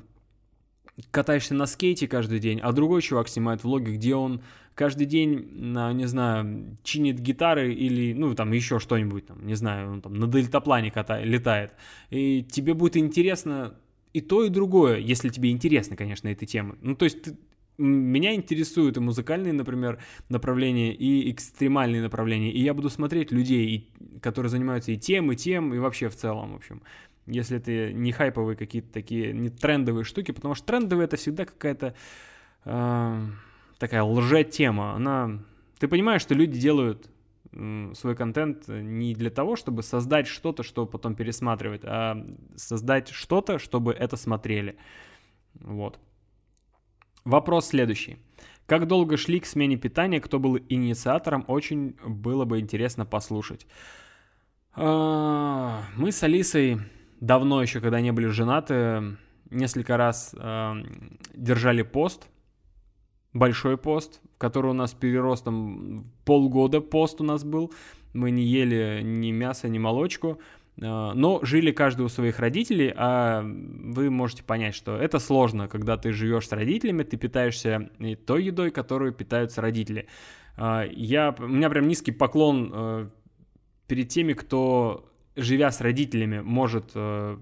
катаешься 1.11 1.55
на 1.55 1.65
скейте 1.65 2.07
каждый 2.07 2.39
день, 2.39 2.59
а 2.59 2.71
другой 2.71 3.01
чувак 3.01 3.27
снимает 3.29 3.63
влоги, 3.63 3.91
где 3.91 4.15
он 4.15 4.41
каждый 4.75 5.05
день, 5.05 5.49
не 5.53 6.05
знаю, 6.05 6.77
чинит 6.83 7.19
гитары 7.19 7.73
или, 7.73 8.13
ну, 8.13 8.35
там, 8.35 8.51
еще 8.51 8.79
что-нибудь, 8.79 9.27
там, 9.27 9.45
не 9.45 9.55
знаю, 9.55 9.91
он 9.91 10.01
там 10.01 10.13
на 10.13 10.27
дельтаплане 10.27 10.91
катает, 10.91 11.25
летает. 11.25 11.71
И 12.09 12.43
тебе 12.43 12.73
будет 12.73 12.97
интересно 12.97 13.75
и 14.13 14.21
то, 14.21 14.43
и 14.43 14.49
другое, 14.49 14.97
если 14.97 15.29
тебе 15.29 15.51
интересно, 15.51 15.95
конечно, 15.95 16.27
эта 16.27 16.45
тема. 16.45 16.75
Ну, 16.81 16.95
то 16.95 17.05
есть 17.05 17.21
ты, 17.23 17.37
меня 17.77 18.35
интересуют 18.35 18.97
и 18.97 18.99
музыкальные, 18.99 19.53
например, 19.53 19.99
направления, 20.29 20.93
и 20.93 21.31
экстремальные 21.31 22.01
направления, 22.01 22.51
и 22.51 22.59
я 22.59 22.73
буду 22.73 22.89
смотреть 22.89 23.31
людей, 23.31 23.91
которые 24.21 24.49
занимаются 24.49 24.91
и 24.91 24.97
тем, 24.97 25.31
и 25.31 25.35
тем, 25.35 25.73
и 25.73 25.79
вообще 25.79 26.09
в 26.09 26.15
целом, 26.15 26.53
в 26.53 26.55
общем. 26.55 26.81
если 27.25 27.57
это 27.57 27.93
не 27.93 28.11
хайповые 28.11 28.55
какие-то 28.57 28.91
такие, 28.91 29.33
не 29.33 29.49
трендовые 29.49 30.03
штуки, 30.03 30.31
потому 30.31 30.55
что 30.55 30.65
трендовые 30.65 31.05
это 31.05 31.17
всегда 31.17 31.45
какая-то 31.45 31.95
э, 32.65 33.27
такая 33.79 34.03
лже-тема. 34.03 34.93
Она, 34.93 35.39
ты 35.79 35.87
понимаешь, 35.87 36.21
что 36.21 36.33
люди 36.33 36.59
делают 36.59 37.09
свой 37.93 38.15
контент 38.15 38.67
не 38.67 39.13
для 39.13 39.29
того, 39.29 39.55
чтобы 39.55 39.83
создать 39.83 40.25
что-то, 40.27 40.63
что 40.63 40.87
потом 40.87 41.15
пересматривать, 41.15 41.81
а 41.83 42.25
создать 42.55 43.09
что-то, 43.09 43.59
чтобы 43.59 43.93
это 43.93 44.17
смотрели. 44.17 44.75
Вот. 45.53 45.99
Вопрос 47.25 47.67
следующий. 47.67 48.17
Как 48.65 48.87
долго 48.87 49.17
шли 49.17 49.39
к 49.39 49.45
смене 49.45 49.77
питания, 49.77 50.19
кто 50.19 50.39
был 50.39 50.57
инициатором, 50.69 51.43
очень 51.47 51.95
было 52.05 52.45
бы 52.45 52.59
интересно 52.59 53.05
послушать. 53.05 53.67
А, 54.75 55.83
мы 55.95 56.11
с 56.11 56.23
Алисой 56.23 56.79
давно 57.19 57.61
еще, 57.61 57.79
когда 57.79 58.01
не 58.01 58.11
были 58.11 58.27
женаты, 58.27 59.17
несколько 59.49 59.97
раз 59.97 60.35
э, 60.37 60.73
держали 61.33 61.83
пост, 61.83 62.27
большой 63.33 63.77
пост, 63.77 64.21
который 64.37 64.71
у 64.71 64.73
нас 64.73 64.93
перерос 64.93 65.41
там 65.41 66.05
полгода 66.25 66.81
пост 66.81 67.21
у 67.21 67.23
нас 67.23 67.43
был. 67.43 67.71
Мы 68.13 68.31
не 68.31 68.43
ели 68.43 69.01
ни 69.03 69.31
мясо, 69.31 69.69
ни 69.69 69.79
молочку, 69.79 70.39
но 70.75 71.39
жили 71.43 71.71
каждый 71.71 72.03
у 72.03 72.09
своих 72.09 72.39
родителей, 72.39 72.91
а 72.95 73.43
вы 73.43 74.09
можете 74.09 74.43
понять, 74.43 74.73
что 74.73 74.95
это 74.95 75.19
сложно, 75.19 75.67
когда 75.67 75.97
ты 75.97 76.11
живешь 76.11 76.47
с 76.47 76.51
родителями, 76.51 77.03
ты 77.03 77.15
питаешься 77.17 77.91
той 78.25 78.45
едой, 78.45 78.71
которую 78.71 79.13
питаются 79.13 79.61
родители. 79.61 80.07
Э, 80.57 80.87
я, 80.91 81.35
у 81.37 81.47
меня 81.47 81.69
прям 81.69 81.87
низкий 81.87 82.11
поклон 82.11 82.71
э, 82.73 83.09
перед 83.87 84.09
теми, 84.09 84.33
кто, 84.33 85.09
живя 85.35 85.71
с 85.71 85.79
родителями, 85.79 86.39
может 86.41 86.91
э, 86.95 87.37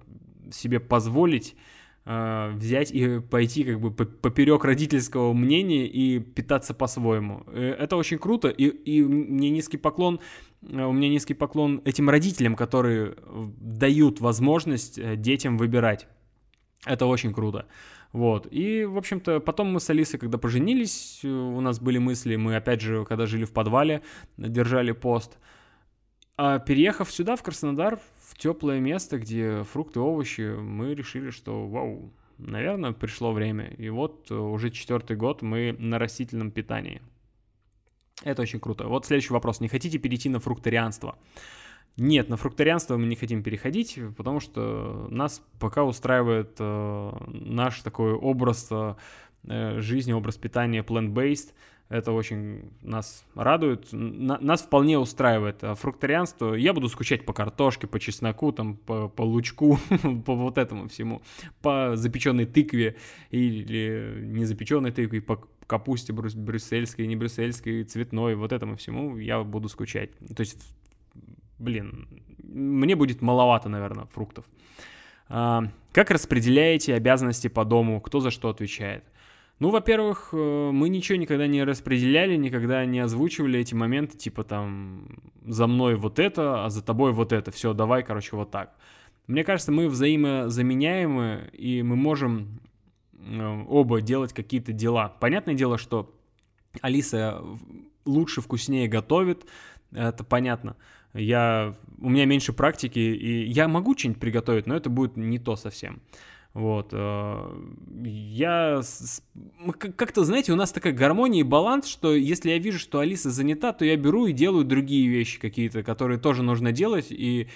себе 0.51 0.79
позволить 0.79 1.53
э, 1.53 1.57
взять 2.03 2.91
и 2.91 3.19
пойти 3.19 3.63
как 3.63 3.79
бы 3.79 3.91
поперек 3.91 4.63
родительского 4.65 5.33
мнения 5.33 5.85
и 5.85 6.19
питаться 6.19 6.73
по-своему. 6.73 7.43
Э, 7.47 7.75
это 7.77 7.95
очень 7.95 8.17
круто, 8.17 8.47
и, 8.49 8.65
и 8.65 9.03
мне 9.03 9.51
низкий 9.51 9.77
поклон, 9.77 10.19
э, 10.63 10.83
у 10.83 10.91
меня 10.91 11.09
низкий 11.09 11.35
поклон 11.35 11.81
этим 11.85 12.09
родителям, 12.09 12.55
которые 12.55 13.15
дают 13.59 14.19
возможность 14.19 14.97
э, 14.97 15.15
детям 15.15 15.57
выбирать. 15.57 16.07
Это 16.85 17.05
очень 17.05 17.33
круто. 17.33 17.67
Вот. 18.13 18.47
И, 18.49 18.83
в 18.83 18.97
общем-то, 18.97 19.39
потом 19.39 19.71
мы 19.71 19.79
с 19.79 19.89
Алисой, 19.89 20.19
когда 20.19 20.39
поженились, 20.39 21.23
у 21.23 21.61
нас 21.61 21.79
были 21.79 21.99
мысли, 21.99 22.35
мы, 22.35 22.55
опять 22.55 22.81
же, 22.81 23.05
когда 23.05 23.27
жили 23.27 23.45
в 23.45 23.53
подвале, 23.53 24.01
держали 24.37 24.91
пост– 24.91 25.37
а 26.43 26.57
переехав 26.57 27.11
сюда, 27.11 27.35
в 27.35 27.43
Краснодар, 27.43 27.99
в 28.17 28.35
теплое 28.35 28.79
место, 28.79 29.19
где 29.19 29.63
фрукты, 29.63 29.99
овощи, 29.99 30.55
мы 30.55 30.95
решили, 30.95 31.29
что, 31.29 31.67
вау, 31.67 32.11
наверное, 32.39 32.93
пришло 32.93 33.31
время. 33.31 33.67
И 33.77 33.89
вот 33.89 34.31
э, 34.31 34.33
уже 34.33 34.71
четвертый 34.71 35.15
год 35.15 35.43
мы 35.43 35.75
на 35.77 35.99
растительном 35.99 36.49
питании. 36.49 37.03
Это 38.23 38.41
очень 38.41 38.59
круто. 38.59 38.87
Вот 38.87 39.05
следующий 39.05 39.33
вопрос. 39.33 39.59
Не 39.59 39.67
хотите 39.67 39.99
перейти 39.99 40.29
на 40.29 40.39
фруктарианство? 40.39 41.15
Нет, 41.95 42.27
на 42.27 42.37
фруктарианство 42.37 42.97
мы 42.97 43.05
не 43.05 43.15
хотим 43.15 43.43
переходить, 43.43 43.99
потому 44.17 44.39
что 44.39 45.07
нас 45.11 45.43
пока 45.59 45.83
устраивает 45.83 46.55
э, 46.57 47.11
наш 47.27 47.81
такой 47.81 48.13
образ 48.13 48.67
э, 48.71 48.95
жизни, 49.79 50.11
образ 50.11 50.37
питания 50.37 50.81
plant-based. 50.81 51.53
Это 51.91 52.13
очень 52.13 52.71
нас 52.81 53.25
радует, 53.35 53.89
нас 53.91 54.61
вполне 54.61 54.97
устраивает. 54.97 55.61
А 55.61 55.75
фрукторианство, 55.75 56.53
я 56.53 56.73
буду 56.73 56.87
скучать 56.87 57.25
по 57.25 57.33
картошке, 57.33 57.85
по 57.85 57.99
чесноку, 57.99 58.53
там, 58.53 58.77
по, 58.77 59.09
по 59.09 59.23
лучку, 59.23 59.77
по 60.25 60.35
вот 60.35 60.57
этому 60.57 60.87
всему, 60.87 61.21
по 61.61 61.97
запеченной 61.97 62.45
тыкве 62.45 62.95
или 63.29 64.21
не 64.21 64.45
запеченной 64.45 64.91
тыкве, 64.91 65.21
по 65.21 65.43
капусте 65.67 66.13
брюс 66.13 66.33
брюссельской, 66.33 67.07
не 67.07 67.17
брюссельской, 67.17 67.83
цветной, 67.83 68.35
вот 68.35 68.53
этому 68.53 68.77
всему 68.77 69.17
я 69.17 69.43
буду 69.43 69.67
скучать. 69.67 70.11
То 70.33 70.39
есть, 70.39 70.63
блин, 71.59 72.07
мне 72.41 72.95
будет 72.95 73.21
маловато, 73.21 73.67
наверное, 73.67 74.05
фруктов. 74.05 74.45
А, 75.27 75.65
как 75.91 76.09
распределяете 76.09 76.93
обязанности 76.93 77.49
по 77.49 77.65
дому? 77.65 77.99
Кто 77.99 78.21
за 78.21 78.31
что 78.31 78.47
отвечает? 78.47 79.03
Ну, 79.61 79.69
во-первых, 79.69 80.29
э, 80.33 80.71
мы 80.73 80.89
ничего 80.89 81.19
никогда 81.19 81.45
не 81.45 81.63
распределяли, 81.63 82.35
никогда 82.35 82.83
не 82.83 82.97
озвучивали 82.97 83.59
эти 83.59 83.75
моменты, 83.75 84.17
типа 84.17 84.43
там 84.43 85.19
за 85.45 85.67
мной 85.67 85.97
вот 85.97 86.17
это, 86.17 86.65
а 86.65 86.71
за 86.71 86.81
тобой 86.83 87.13
вот 87.13 87.31
это. 87.31 87.51
Все, 87.51 87.73
давай, 87.73 88.01
короче, 88.01 88.35
вот 88.35 88.49
так. 88.49 88.75
Мне 89.27 89.43
кажется, 89.43 89.71
мы 89.71 89.87
взаимозаменяемы, 89.87 91.51
и 91.53 91.83
мы 91.83 91.95
можем 91.95 92.59
э, 93.13 93.63
оба 93.69 94.01
делать 94.01 94.33
какие-то 94.33 94.73
дела. 94.73 95.09
Понятное 95.19 95.53
дело, 95.53 95.77
что 95.77 96.11
Алиса 96.81 97.43
лучше, 98.03 98.41
вкуснее 98.41 98.87
готовит, 98.87 99.45
это 99.91 100.23
понятно. 100.23 100.75
Я, 101.13 101.75
у 101.99 102.09
меня 102.09 102.25
меньше 102.25 102.51
практики, 102.51 102.97
и 102.97 103.43
я 103.45 103.67
могу 103.67 103.95
что-нибудь 103.95 104.19
приготовить, 104.19 104.65
но 104.65 104.75
это 104.75 104.89
будет 104.89 105.17
не 105.17 105.37
то 105.37 105.55
совсем. 105.55 106.01
Вот. 106.53 106.89
Э, 106.91 107.49
я... 108.03 108.81
Как-то, 109.77 110.23
знаете, 110.25 110.51
у 110.51 110.55
нас 110.55 110.71
такая 110.71 110.93
гармония 110.93 111.41
и 111.41 111.43
баланс, 111.43 111.87
что 111.87 112.13
если 112.13 112.49
я 112.49 112.57
вижу, 112.57 112.79
что 112.79 112.99
Алиса 112.99 113.29
занята, 113.29 113.71
то 113.71 113.85
я 113.85 113.95
беру 113.95 114.25
и 114.25 114.33
делаю 114.33 114.65
другие 114.65 115.07
вещи 115.07 115.39
какие-то, 115.39 115.83
которые 115.83 116.19
тоже 116.19 116.43
нужно 116.43 116.71
делать, 116.71 117.07
и... 117.09 117.47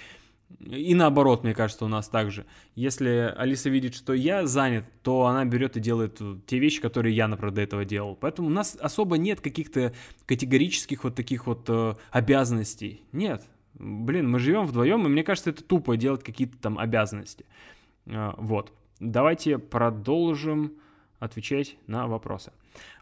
И 0.60 0.94
наоборот, 0.94 1.42
мне 1.42 1.54
кажется, 1.54 1.84
у 1.84 1.88
нас 1.88 2.08
также. 2.08 2.46
Если 2.76 3.34
Алиса 3.36 3.68
видит, 3.68 3.96
что 3.96 4.14
я 4.14 4.46
занят, 4.46 4.84
то 5.02 5.26
она 5.26 5.44
берет 5.44 5.76
и 5.76 5.80
делает 5.80 6.20
те 6.46 6.60
вещи, 6.60 6.80
которые 6.80 7.16
я, 7.16 7.26
например, 7.26 7.52
до 7.52 7.62
этого 7.62 7.84
делал. 7.84 8.14
Поэтому 8.14 8.46
у 8.46 8.50
нас 8.52 8.76
особо 8.80 9.18
нет 9.18 9.40
каких-то 9.40 9.92
категорических 10.24 11.02
вот 11.02 11.16
таких 11.16 11.48
вот 11.48 11.64
э, 11.68 11.94
обязанностей. 12.12 13.02
Нет. 13.10 13.44
Блин, 13.74 14.30
мы 14.30 14.38
живем 14.38 14.66
вдвоем, 14.66 15.04
и 15.04 15.08
мне 15.08 15.24
кажется, 15.24 15.50
это 15.50 15.64
тупо 15.64 15.96
делать 15.96 16.22
какие-то 16.22 16.56
там 16.58 16.78
обязанности. 16.78 17.44
Э, 18.06 18.32
вот. 18.36 18.72
Давайте 19.00 19.58
продолжим 19.58 20.72
отвечать 21.18 21.76
на 21.86 22.06
вопросы. 22.06 22.52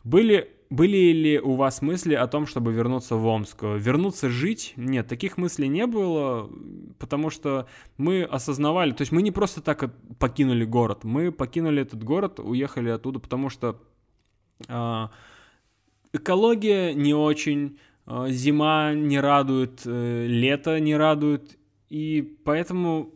Были, 0.03 0.51
были 0.71 1.13
ли 1.13 1.41
у 1.41 1.55
вас 1.55 1.83
мысли 1.83 2.15
о 2.15 2.27
том, 2.27 2.47
чтобы 2.47 2.73
вернуться 2.73 3.17
в 3.17 3.27
Омск? 3.27 3.63
Вернуться 3.63 4.29
жить? 4.29 4.73
Нет, 4.77 5.09
таких 5.09 5.37
мыслей 5.37 5.69
не 5.69 5.87
было, 5.87 6.51
потому 6.99 7.31
что 7.31 7.67
мы 7.97 8.25
осознавали, 8.25 8.93
то 8.93 9.03
есть 9.03 9.13
мы 9.13 9.23
не 9.23 9.31
просто 9.31 9.61
так 9.61 9.95
покинули 10.19 10.65
город, 10.65 11.05
мы 11.05 11.33
покинули 11.33 11.83
этот 11.83 12.03
город, 12.03 12.41
уехали 12.41 12.91
оттуда, 12.91 13.19
потому 13.19 13.49
что 13.51 13.81
э, 14.69 15.09
экология 16.13 16.93
не 16.93 17.15
очень, 17.15 17.79
э, 18.07 18.27
зима 18.31 18.95
не 18.95 19.21
радует, 19.21 19.83
э, 19.85 20.27
лето 20.27 20.81
не 20.81 20.97
радует, 20.97 21.59
и 21.89 22.37
поэтому 22.45 23.14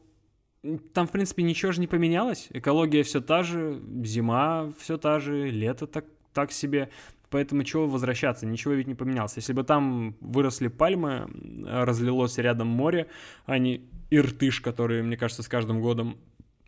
там, 0.92 1.06
в 1.06 1.10
принципе, 1.10 1.42
ничего 1.42 1.72
же 1.72 1.80
не 1.80 1.86
поменялось. 1.86 2.48
Экология 2.50 3.02
все 3.02 3.20
та 3.20 3.42
же, 3.42 3.80
зима 4.04 4.72
все 4.78 4.98
та 4.98 5.20
же, 5.20 5.50
лето 5.50 5.86
так, 5.86 6.04
так 6.32 6.52
себе. 6.52 6.90
Поэтому 7.30 7.62
чего 7.62 7.86
возвращаться? 7.86 8.46
Ничего 8.46 8.74
ведь 8.74 8.86
не 8.86 8.94
поменялось. 8.94 9.36
Если 9.36 9.52
бы 9.52 9.62
там 9.62 10.16
выросли 10.20 10.68
пальмы, 10.68 11.28
разлилось 11.66 12.38
рядом 12.38 12.68
море, 12.68 13.06
а 13.44 13.58
не 13.58 13.82
Иртыш, 14.10 14.60
который, 14.60 15.02
мне 15.02 15.16
кажется, 15.16 15.42
с 15.42 15.48
каждым 15.48 15.82
годом 15.82 16.16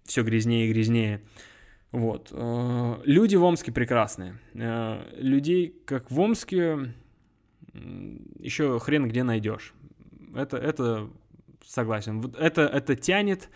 все 0.04 0.22
грязнее 0.22 0.66
и 0.68 0.72
грязнее. 0.72 1.22
Вот. 1.92 2.28
Э, 2.32 2.96
люди 3.04 3.36
в 3.36 3.44
Омске 3.44 3.72
прекрасные. 3.72 4.38
Э, 4.54 5.02
людей, 5.16 5.74
как 5.86 6.10
в 6.10 6.20
Омске, 6.20 6.94
еще 8.38 8.78
хрен 8.80 9.08
где 9.08 9.22
найдешь. 9.22 9.74
Это, 10.34 10.56
это 10.56 11.08
согласен. 11.64 12.32
Это, 12.38 12.62
это 12.62 12.96
тянет 12.96 13.48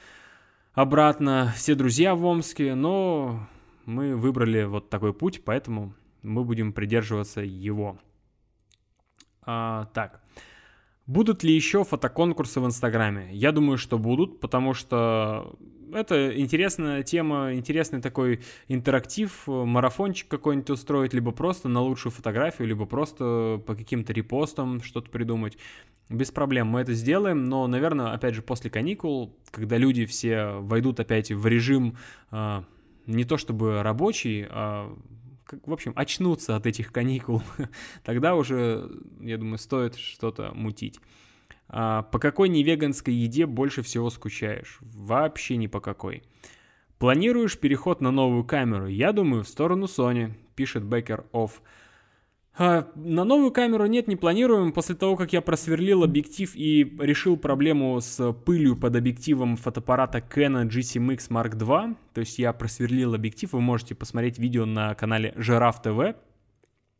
обратно, 0.75 1.53
все 1.57 1.75
друзья 1.75 2.15
в 2.15 2.25
Омске, 2.25 2.75
но 2.75 3.49
мы 3.87 4.17
выбрали 4.17 4.65
вот 4.65 4.91
такой 4.91 5.13
путь, 5.15 5.43
поэтому 5.45 5.95
мы 6.23 6.45
будем 6.45 6.73
придерживаться 6.73 7.41
его. 7.41 7.99
А, 9.47 9.87
так. 9.95 10.23
Будут 11.07 11.43
ли 11.43 11.55
еще 11.55 11.85
фотоконкурсы 11.85 12.61
в 12.61 12.67
Инстаграме? 12.67 13.29
Я 13.33 13.53
думаю, 13.53 13.77
что 13.77 13.99
будут, 13.99 14.41
потому 14.41 14.73
что 14.73 15.55
это 15.95 16.39
интересная 16.39 17.03
тема, 17.03 17.55
интересный 17.55 18.01
такой 18.01 18.41
интерактив, 18.69 19.47
марафончик 19.47 20.29
какой-нибудь 20.29 20.71
устроить, 20.71 21.15
либо 21.15 21.33
просто 21.33 21.69
на 21.69 21.81
лучшую 21.81 22.13
фотографию, 22.13 22.69
либо 22.69 22.87
просто 22.87 23.63
по 23.67 23.75
каким-то 23.75 24.13
репостам 24.13 24.83
что-то 24.83 25.11
придумать. 25.11 25.57
Без 26.09 26.31
проблем 26.31 26.69
мы 26.69 26.81
это 26.81 26.93
сделаем, 26.93 27.47
но, 27.47 27.67
наверное, 27.67 28.13
опять 28.13 28.35
же, 28.35 28.43
после 28.43 28.71
каникул, 28.71 29.35
когда 29.51 29.79
люди 29.79 30.05
все 30.05 30.59
войдут 30.59 31.01
опять 31.01 31.33
в 31.33 31.47
режим 31.47 31.97
э, 32.31 32.63
не 33.07 33.25
то 33.25 33.37
чтобы 33.37 33.83
рабочий, 33.83 34.47
а, 34.51 34.95
в 35.65 35.73
общем, 35.73 35.93
очнутся 35.97 36.57
от 36.57 36.67
этих 36.67 36.93
каникул, 36.93 37.43
тогда 38.05 38.35
уже, 38.35 38.91
я 39.21 39.39
думаю, 39.39 39.59
стоит 39.59 39.97
что-то 39.97 40.53
мутить. 40.55 41.01
А, 41.77 42.03
по 42.03 42.21
какой 42.21 42.49
невеганской 42.49 43.13
еде 43.13 43.47
больше 43.47 43.83
всего 43.83 44.09
скучаешь? 44.09 44.79
Вообще 44.81 45.57
ни 45.57 45.67
по 45.67 45.81
какой. 45.81 46.23
Планируешь 46.99 47.59
переход 47.59 48.01
на 48.01 48.13
новую 48.13 48.45
камеру? 48.45 48.87
Я 48.87 49.11
думаю, 49.11 49.43
в 49.43 49.49
сторону 49.49 49.87
Sony, 49.87 50.31
пишет 50.55 50.85
Бекер 50.85 51.25
Офф. 51.33 51.61
А, 52.57 52.87
на 52.95 53.25
новую 53.25 53.51
камеру 53.51 53.87
нет, 53.87 54.07
не 54.07 54.15
планируем. 54.15 54.71
После 54.71 54.95
того, 54.95 55.17
как 55.17 55.33
я 55.33 55.41
просверлил 55.41 56.05
объектив 56.05 56.55
и 56.55 56.85
решил 57.01 57.37
проблему 57.37 58.01
с 58.01 58.33
пылью 58.33 58.77
под 58.77 58.95
объективом 58.95 59.57
фотоаппарата 59.57 60.19
Canon 60.19 60.69
G7X 60.69 61.29
Mark 61.31 61.59
II, 61.59 61.97
то 62.13 62.21
есть 62.21 62.39
я 62.39 62.53
просверлил 62.53 63.15
объектив, 63.15 63.53
вы 63.53 63.61
можете 63.61 63.97
посмотреть 63.97 64.39
видео 64.39 64.65
на 64.65 64.95
канале 64.95 65.33
Жираф 65.35 65.83
ТВ, 65.83 66.15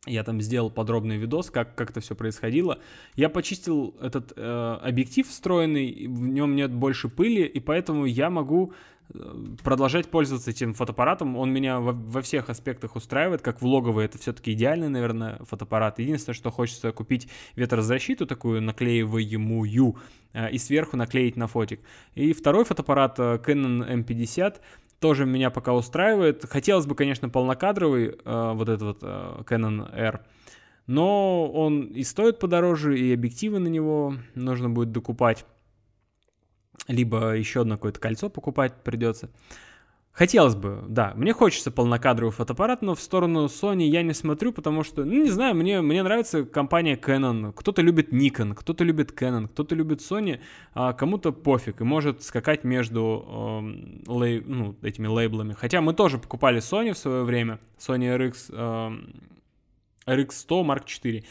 я 0.05 0.23
там 0.23 0.41
сделал 0.41 0.69
подробный 0.69 1.17
видос, 1.17 1.49
как, 1.49 1.75
как 1.75 1.91
это 1.91 1.99
все 1.99 2.15
происходило. 2.15 2.79
Я 3.15 3.29
почистил 3.29 3.95
этот 4.01 4.33
э, 4.35 4.77
объектив 4.81 5.27
встроенный, 5.27 6.07
в 6.07 6.27
нем 6.27 6.55
нет 6.55 6.71
больше 6.71 7.09
пыли, 7.09 7.43
и 7.45 7.59
поэтому 7.59 8.05
я 8.05 8.29
могу 8.29 8.73
э, 9.13 9.35
продолжать 9.63 10.09
пользоваться 10.09 10.51
этим 10.51 10.73
фотоаппаратом. 10.73 11.35
Он 11.37 11.51
меня 11.51 11.79
во, 11.79 11.91
во 11.91 12.21
всех 12.21 12.49
аспектах 12.49 12.95
устраивает, 12.95 13.41
как 13.41 13.61
влоговый, 13.61 14.05
это 14.05 14.17
все-таки 14.17 14.53
идеальный, 14.53 14.89
наверное, 14.89 15.39
фотоаппарат. 15.43 15.99
Единственное, 15.99 16.35
что 16.35 16.51
хочется 16.51 16.91
купить 16.91 17.27
ветрозащиту 17.55 18.25
такую 18.27 18.61
наклеиваемую 18.61 19.95
э, 20.33 20.51
и 20.51 20.57
сверху 20.57 20.97
наклеить 20.97 21.35
на 21.35 21.47
фотик. 21.47 21.81
И 22.13 22.33
второй 22.33 22.65
фотоаппарат 22.65 23.19
э, 23.19 23.39
Canon 23.43 24.05
M50 24.05 24.59
тоже 25.05 25.27
меня 25.27 25.51
пока 25.51 25.71
устраивает. 25.71 26.45
Хотелось 26.49 26.87
бы, 26.87 26.95
конечно, 26.95 27.29
полнокадровый, 27.29 28.07
э, 28.07 28.51
вот 28.55 28.69
этот 28.69 28.81
вот 28.81 28.97
э, 29.03 29.43
Canon 29.45 29.87
R, 29.95 30.25
но 30.87 31.45
он 31.45 31.83
и 31.83 32.03
стоит 32.03 32.39
подороже, 32.39 32.97
и 32.97 33.13
объективы 33.13 33.59
на 33.59 33.67
него 33.67 34.15
нужно 34.33 34.67
будет 34.67 34.91
докупать. 34.91 35.45
Либо 36.87 37.35
еще 37.37 37.61
одно 37.61 37.75
какое-то 37.75 37.99
кольцо 37.99 38.29
покупать 38.29 38.73
придется. 38.83 39.29
Хотелось 40.15 40.55
бы, 40.55 40.81
да. 40.87 41.11
Мне 41.17 41.33
хочется 41.33 41.71
полнокадровый 41.71 42.31
фотоаппарат, 42.31 42.81
но 42.81 42.95
в 42.95 43.01
сторону 43.01 43.47
Sony 43.47 43.83
я 43.83 44.01
не 44.01 44.13
смотрю, 44.13 44.53
потому 44.53 44.81
что, 44.85 45.03
ну, 45.03 45.11
не 45.11 45.29
знаю, 45.29 45.55
мне, 45.55 45.81
мне 45.81 46.03
нравится 46.03 46.45
компания 46.45 46.95
Canon. 46.95 47.51
Кто-то 47.51 47.81
любит 47.81 48.13
Nikon, 48.13 48.55
кто-то 48.55 48.85
любит 48.85 49.11
Canon, 49.11 49.49
кто-то 49.49 49.75
любит 49.75 49.99
Sony, 49.99 50.39
а 50.73 50.93
кому-то 50.93 51.33
пофиг 51.33 51.81
и 51.81 51.83
может 51.83 52.23
скакать 52.23 52.63
между 52.63 53.61
э, 54.07 54.19
лей, 54.19 54.41
ну, 54.45 54.77
этими 54.81 55.07
лейблами. 55.07 55.51
Хотя 55.51 55.81
мы 55.81 55.93
тоже 55.93 56.17
покупали 56.17 56.61
Sony 56.61 56.93
в 56.93 56.97
свое 56.97 57.23
время, 57.25 57.59
Sony 57.77 58.17
RX, 58.17 58.51
э, 60.07 60.13
RX100 60.13 60.65
Mark 60.65 60.85
IV. 60.85 61.25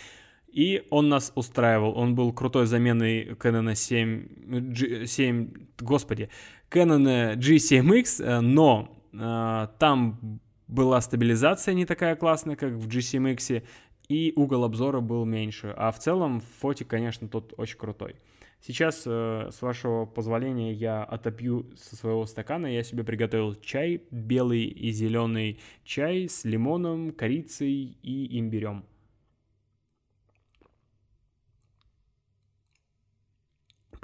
И 0.53 0.87
он 0.91 1.09
нас 1.09 1.33
устраивал. 1.35 1.97
Он 1.97 2.15
был 2.15 2.35
крутой 2.35 2.67
заменой 2.67 3.31
Canon 3.31 3.75
7, 3.75 4.73
G, 4.75 5.07
7 5.07 5.53
господи, 5.81 6.29
Canon 6.75 7.37
G7X, 7.37 8.25
э, 8.25 8.41
но 8.41 8.89
э, 9.13 9.69
там 9.79 10.41
была 10.67 11.01
стабилизация 11.01 11.75
не 11.75 11.87
такая 11.87 12.17
классная, 12.17 12.57
как 12.57 12.73
в 12.73 12.89
G7X, 12.89 13.63
и 14.09 14.33
угол 14.35 14.65
обзора 14.65 15.01
был 15.01 15.25
меньше. 15.25 15.73
А 15.77 15.93
в 15.93 15.99
целом 15.99 16.43
фотик, 16.61 16.89
конечно, 16.89 17.29
тот 17.29 17.55
очень 17.57 17.79
крутой. 17.79 18.17
Сейчас, 18.61 19.03
э, 19.07 19.51
с 19.53 19.63
вашего 19.63 20.05
позволения, 20.05 20.73
я 20.73 21.05
отопью 21.05 21.67
со 21.77 21.97
своего 21.97 22.27
стакана. 22.27 22.67
Я 22.67 22.83
себе 22.83 23.05
приготовил 23.05 23.55
чай, 23.55 24.03
белый 24.11 24.65
и 24.65 24.91
зеленый 24.91 25.61
чай 25.85 26.29
с 26.29 26.45
лимоном, 26.45 27.13
корицей 27.13 27.99
и 28.03 28.39
имбирем. 28.39 28.85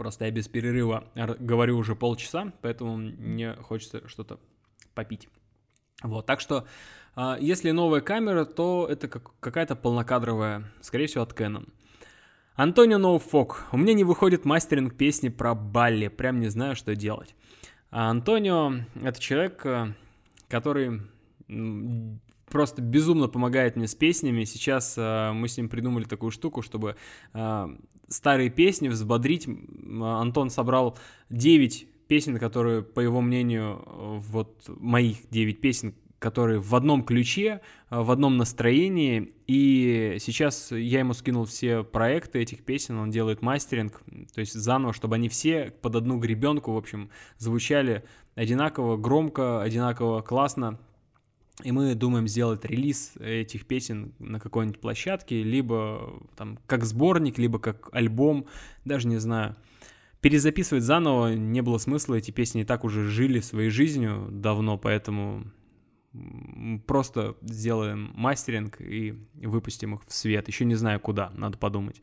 Просто 0.00 0.24
я 0.24 0.30
без 0.30 0.48
перерыва 0.48 1.04
говорю 1.14 1.76
уже 1.76 1.94
полчаса, 1.94 2.54
поэтому 2.62 2.96
мне 2.96 3.52
хочется 3.56 4.08
что-то 4.08 4.40
попить. 4.94 5.28
Вот, 6.02 6.24
так 6.24 6.40
что, 6.40 6.66
а, 7.14 7.36
если 7.38 7.70
новая 7.70 8.00
камера, 8.00 8.46
то 8.46 8.86
это 8.90 9.08
какая-то 9.08 9.76
полнокадровая, 9.76 10.64
скорее 10.80 11.06
всего, 11.06 11.24
от 11.24 11.38
Canon. 11.38 11.68
Антонио 12.54 12.96
Ноуфок. 12.96 13.66
У 13.72 13.76
меня 13.76 13.92
не 13.92 14.04
выходит 14.04 14.46
мастеринг 14.46 14.96
песни 14.96 15.28
про 15.28 15.54
Балли. 15.54 16.08
Прям 16.08 16.40
не 16.40 16.48
знаю, 16.48 16.76
что 16.76 16.96
делать. 16.96 17.34
А 17.90 18.08
Антонио— 18.08 18.86
это 19.04 19.20
человек, 19.20 19.66
э, 19.66 19.92
который 20.48 21.02
просто 22.50 22.82
безумно 22.82 23.28
помогает 23.28 23.76
мне 23.76 23.88
с 23.88 23.94
песнями. 23.94 24.44
Сейчас 24.44 24.94
э, 24.98 25.32
мы 25.32 25.48
с 25.48 25.56
ним 25.56 25.68
придумали 25.68 26.04
такую 26.04 26.30
штуку, 26.30 26.62
чтобы 26.62 26.96
э, 27.32 27.68
старые 28.08 28.50
песни 28.50 28.88
взбодрить. 28.88 29.48
Антон 30.00 30.50
собрал 30.50 30.98
9 31.30 31.88
песен, 32.08 32.38
которые, 32.38 32.82
по 32.82 33.00
его 33.00 33.20
мнению, 33.20 33.82
вот 33.86 34.64
моих 34.68 35.18
9 35.30 35.60
песен, 35.60 35.94
которые 36.18 36.60
в 36.60 36.74
одном 36.74 37.02
ключе, 37.02 37.60
в 37.88 38.10
одном 38.10 38.36
настроении. 38.36 39.32
И 39.46 40.16
сейчас 40.20 40.70
я 40.70 41.00
ему 41.00 41.14
скинул 41.14 41.44
все 41.44 41.82
проекты 41.82 42.40
этих 42.40 42.62
песен, 42.62 42.98
он 42.98 43.10
делает 43.10 43.42
мастеринг, 43.42 44.02
то 44.34 44.40
есть 44.40 44.52
заново, 44.52 44.92
чтобы 44.92 45.16
они 45.16 45.28
все 45.28 45.72
под 45.82 45.96
одну 45.96 46.18
гребенку, 46.18 46.72
в 46.72 46.76
общем, 46.76 47.10
звучали 47.38 48.04
одинаково 48.34 48.96
громко, 48.96 49.62
одинаково 49.62 50.20
классно. 50.20 50.78
И 51.64 51.73
мы 51.73 51.94
думаем 51.94 52.27
сделать 52.29 52.64
релиз 52.64 53.12
этих 53.18 53.66
песен 53.66 54.12
на 54.18 54.40
какой-нибудь 54.40 54.81
площадке, 54.81 55.42
либо 55.42 56.23
там 56.37 56.59
как 56.66 56.85
сборник, 56.85 57.38
либо 57.38 57.59
как 57.59 57.88
альбом, 57.92 58.46
даже 58.85 59.09
не 59.09 59.18
знаю. 59.18 59.57
Перезаписывать 60.20 60.85
заново 60.85 61.35
не 61.35 61.62
было 61.62 61.79
смысла, 61.79 62.16
эти 62.16 62.31
песни 62.31 62.62
и 62.62 62.64
так 62.64 62.85
уже 62.85 63.09
жили 63.09 63.40
своей 63.40 63.70
жизнью 63.70 64.29
давно, 64.31 64.77
поэтому 64.77 65.44
просто 66.87 67.37
сделаем 67.42 68.11
мастеринг 68.14 68.81
и 68.81 69.14
выпустим 69.35 69.94
их 69.94 70.01
в 70.07 70.12
свет. 70.12 70.49
Еще 70.49 70.64
не 70.64 70.75
знаю 70.75 71.01
куда, 71.01 71.31
надо 71.35 71.57
подумать. 71.57 72.03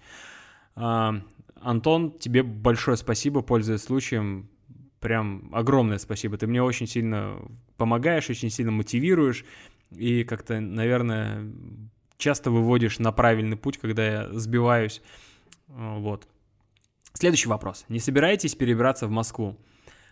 А, 0.75 1.21
Антон, 1.61 2.17
тебе 2.17 2.43
большое 2.43 2.97
спасибо, 2.97 3.41
пользуясь 3.41 3.81
случаем 3.81 4.49
прям 4.99 5.49
огромное 5.53 5.97
спасибо. 5.97 6.37
Ты 6.37 6.47
мне 6.47 6.61
очень 6.61 6.87
сильно 6.87 7.39
помогаешь, 7.77 8.29
очень 8.29 8.49
сильно 8.49 8.71
мотивируешь 8.71 9.45
и 9.91 10.23
как-то, 10.23 10.59
наверное, 10.59 11.45
часто 12.17 12.51
выводишь 12.51 12.99
на 12.99 13.11
правильный 13.11 13.57
путь, 13.57 13.77
когда 13.77 14.05
я 14.05 14.33
сбиваюсь. 14.33 15.01
Вот. 15.67 16.27
Следующий 17.13 17.49
вопрос. 17.49 17.85
Не 17.89 17.99
собираетесь 17.99 18.55
перебираться 18.55 19.07
в 19.07 19.11
Москву? 19.11 19.57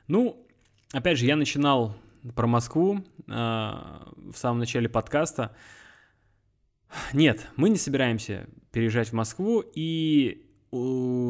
Ну, 0.08 0.46
опять 0.92 1.18
же, 1.18 1.26
я 1.26 1.36
начинал 1.36 1.96
про 2.36 2.48
Москву 2.48 3.04
э, 3.28 3.32
в 3.32 4.36
самом 4.36 4.60
начале 4.60 4.90
подкаста. 4.90 5.56
Нет, 7.14 7.48
мы 7.56 7.70
не 7.70 7.78
собираемся 7.78 8.48
переезжать 8.72 9.10
в 9.10 9.14
Москву, 9.14 9.64
и 9.76 10.45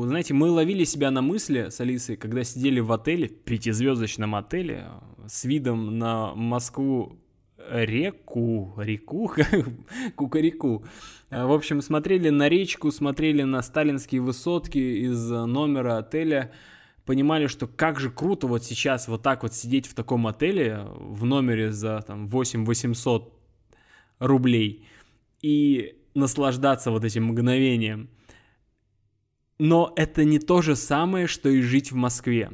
знаете, 0.05 0.33
мы 0.33 0.49
ловили 0.49 0.83
себя 0.83 1.11
на 1.11 1.21
мысли 1.21 1.69
с 1.69 1.79
Алисой, 1.79 2.15
когда 2.15 2.43
сидели 2.43 2.79
в 2.79 2.91
отеле, 2.91 3.27
пятизвездочном 3.27 4.35
отеле, 4.35 4.87
с 5.27 5.45
видом 5.45 5.99
на 5.99 6.33
Москву 6.35 7.19
реку, 7.69 8.73
реку, 8.77 9.31
кукареку. 10.15 10.85
В 11.29 11.51
общем, 11.51 11.81
смотрели 11.81 12.29
на 12.29 12.49
речку, 12.49 12.91
смотрели 12.91 13.43
на 13.43 13.61
сталинские 13.61 14.21
высотки 14.21 14.77
из 14.77 15.29
номера 15.29 15.97
отеля, 15.97 16.51
понимали, 17.05 17.47
что 17.47 17.67
как 17.67 17.99
же 17.99 18.09
круто 18.09 18.47
вот 18.47 18.63
сейчас 18.63 19.07
вот 19.07 19.21
так 19.21 19.43
вот 19.43 19.53
сидеть 19.53 19.87
в 19.87 19.93
таком 19.93 20.27
отеле 20.27 20.87
в 20.95 21.25
номере 21.25 21.71
за 21.71 22.01
там 22.01 22.27
8 22.27 22.65
800 22.65 23.33
рублей 24.19 24.87
и 25.41 25.97
наслаждаться 26.13 26.91
вот 26.91 27.03
этим 27.03 27.25
мгновением. 27.25 28.09
Но 29.57 29.93
это 29.95 30.25
не 30.25 30.39
то 30.39 30.61
же 30.61 30.75
самое, 30.75 31.27
что 31.27 31.49
и 31.49 31.61
жить 31.61 31.91
в 31.91 31.95
Москве. 31.95 32.51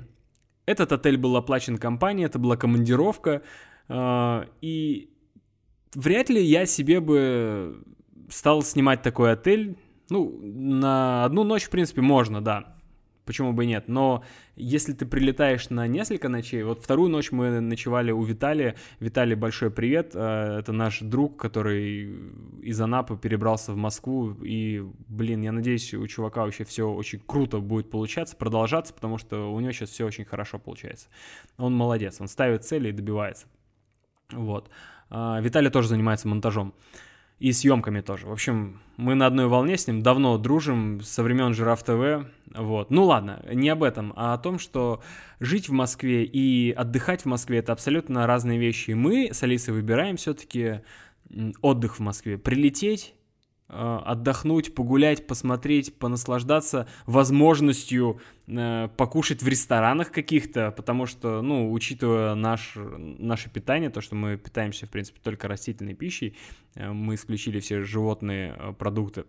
Этот 0.66 0.92
отель 0.92 1.18
был 1.18 1.36
оплачен 1.36 1.78
компанией, 1.78 2.26
это 2.26 2.40
была 2.40 2.56
командировка, 2.58 3.42
э, 3.88 4.46
и 4.62 5.10
вряд 5.96 6.30
ли 6.30 6.44
я 6.44 6.66
себе 6.66 7.00
бы 7.00 7.84
стал 8.30 8.62
снимать 8.62 9.02
такой 9.02 9.34
отель. 9.34 9.78
Ну, 10.10 10.40
на 10.42 11.26
одну 11.26 11.44
ночь, 11.44 11.64
в 11.64 11.70
принципе, 11.70 12.02
можно, 12.02 12.42
да 12.42 12.81
почему 13.26 13.54
бы 13.54 13.64
и 13.64 13.68
нет. 13.68 13.88
Но 13.88 14.24
если 14.56 14.94
ты 14.94 15.06
прилетаешь 15.06 15.70
на 15.70 15.88
несколько 15.88 16.30
ночей, 16.30 16.64
вот 16.64 16.84
вторую 16.84 17.10
ночь 17.10 17.32
мы 17.32 17.60
ночевали 17.60 18.12
у 18.12 18.24
Виталия. 18.24 18.76
Виталий, 19.00 19.36
большой 19.36 19.72
привет. 19.72 20.12
Э, 20.14 20.60
это 20.60 20.72
наш 20.72 21.00
друг, 21.00 21.38
который 21.38 22.14
из 22.62 22.80
Анапы 22.82 23.18
перебрался 23.18 23.74
в 23.74 23.78
Москву. 23.78 24.32
И, 24.44 24.84
блин, 25.08 25.42
я 25.42 25.52
надеюсь, 25.52 25.94
у 25.94 26.06
чувака 26.08 26.44
вообще 26.44 26.64
все 26.64 26.90
очень 26.90 27.20
круто 27.20 27.60
будет 27.60 27.90
получаться, 27.90 28.36
продолжаться, 28.36 28.94
потому 28.94 29.18
что 29.18 29.54
у 29.54 29.60
него 29.60 29.72
сейчас 29.72 29.90
все 29.90 30.06
очень 30.06 30.26
хорошо 30.26 30.60
получается. 30.60 31.08
Он 31.58 31.76
молодец, 31.76 32.20
он 32.20 32.28
ставит 32.28 32.66
цели 32.66 32.90
и 32.90 32.92
добивается. 32.92 33.48
Вот. 34.32 34.70
А, 35.10 35.40
Виталий 35.42 35.70
тоже 35.70 35.90
занимается 35.90 36.28
монтажом 36.28 36.74
и 37.42 37.54
съемками 37.54 38.02
тоже. 38.02 38.28
В 38.28 38.32
общем, 38.32 38.80
мы 38.98 39.16
на 39.16 39.26
одной 39.26 39.48
волне 39.48 39.76
с 39.76 39.88
ним, 39.88 40.04
давно 40.04 40.38
дружим, 40.38 41.02
со 41.02 41.24
времен 41.24 41.56
Жираф 41.56 41.84
ТВ. 41.84 42.28
Вот. 42.54 42.92
Ну 42.92 43.06
ладно, 43.06 43.44
не 43.52 43.68
об 43.70 43.82
этом, 43.82 44.14
а 44.16 44.36
о 44.36 44.38
том, 44.38 44.60
что 44.60 45.02
жить 45.40 45.68
в 45.68 45.72
Москве 45.72 46.24
и 46.24 46.72
отдыхать 46.72 47.24
в 47.24 47.26
Москве 47.26 47.58
это 47.58 47.74
абсолютно 47.74 48.28
разные 48.28 48.60
вещи. 48.60 48.92
И 48.92 48.94
мы 48.94 49.32
с 49.34 49.42
Алисой 49.42 49.74
выбираем 49.74 50.18
все-таки 50.18 50.82
отдых 51.62 51.98
в 51.98 52.00
Москве. 52.00 52.38
Прилететь 52.38 53.16
отдохнуть, 53.72 54.76
погулять, 54.76 55.28
посмотреть, 55.28 55.98
понаслаждаться 55.98 56.88
возможностью 57.06 58.20
э, 58.48 58.90
покушать 58.98 59.42
в 59.42 59.48
ресторанах 59.48 60.12
каких-то, 60.12 60.72
потому 60.72 61.06
что, 61.06 61.42
ну, 61.42 61.72
учитывая 61.72 62.36
наш, 62.36 62.74
наше 62.76 63.50
питание, 63.50 63.90
то, 63.90 64.02
что 64.02 64.16
мы 64.16 64.38
питаемся, 64.38 64.88
в 64.88 64.90
принципе, 64.90 65.20
только 65.24 65.48
растительной 65.48 65.94
пищей, 65.94 66.36
э, 66.76 66.92
мы 66.92 67.16
исключили 67.16 67.60
все 67.60 67.82
животные 67.82 68.56
э, 68.58 68.74
продукты, 68.74 69.26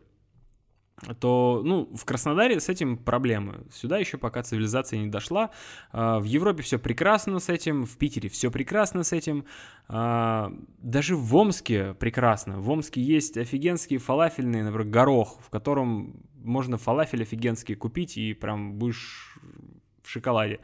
то, 1.19 1.63
ну, 1.65 1.91
в 1.95 2.05
Краснодаре 2.05 2.61
с 2.61 2.69
этим 2.69 2.97
проблемы. 2.97 3.65
Сюда 3.73 3.99
еще 3.99 4.19
пока 4.19 4.43
цивилизация 4.43 5.01
не 5.01 5.09
дошла. 5.09 5.51
А, 5.91 6.21
в 6.21 6.25
Европе 6.25 6.63
все 6.63 6.79
прекрасно 6.79 7.41
с 7.41 7.49
этим, 7.49 7.85
в 7.85 7.97
Питере 7.97 8.29
все 8.29 8.51
прекрасно 8.51 9.03
с 9.03 9.13
этим. 9.13 9.45
А, 9.89 10.53
даже 10.79 11.17
в 11.17 11.35
Омске 11.35 11.95
прекрасно. 11.95 12.61
В 12.61 12.71
Омске 12.71 13.03
есть 13.03 13.37
офигенские 13.37 13.99
фалафельные, 13.99 14.65
например, 14.65 14.87
горох, 14.87 15.41
в 15.45 15.51
котором 15.51 16.23
можно 16.37 16.79
фалафель 16.79 17.23
офигенский 17.23 17.75
купить 17.75 18.17
и 18.17 18.33
прям 18.35 18.75
будешь 18.75 19.39
в 20.03 20.09
шоколаде. 20.09 20.61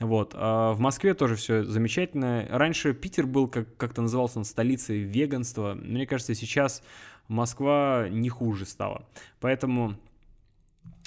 Вот. 0.00 0.34
А 0.34 0.72
в 0.72 0.80
Москве 0.80 1.14
тоже 1.14 1.36
все 1.36 1.62
замечательно. 1.64 2.46
Раньше 2.48 2.94
Питер 2.94 3.26
был, 3.26 3.48
как- 3.48 3.76
как-то 3.76 4.02
назывался 4.02 4.38
он, 4.38 4.44
столицей 4.44 5.00
веганства. 5.00 5.74
Мне 5.74 6.06
кажется, 6.06 6.34
сейчас 6.34 6.82
Москва 7.30 8.08
не 8.08 8.28
хуже 8.28 8.66
стала. 8.66 9.06
Поэтому 9.40 9.96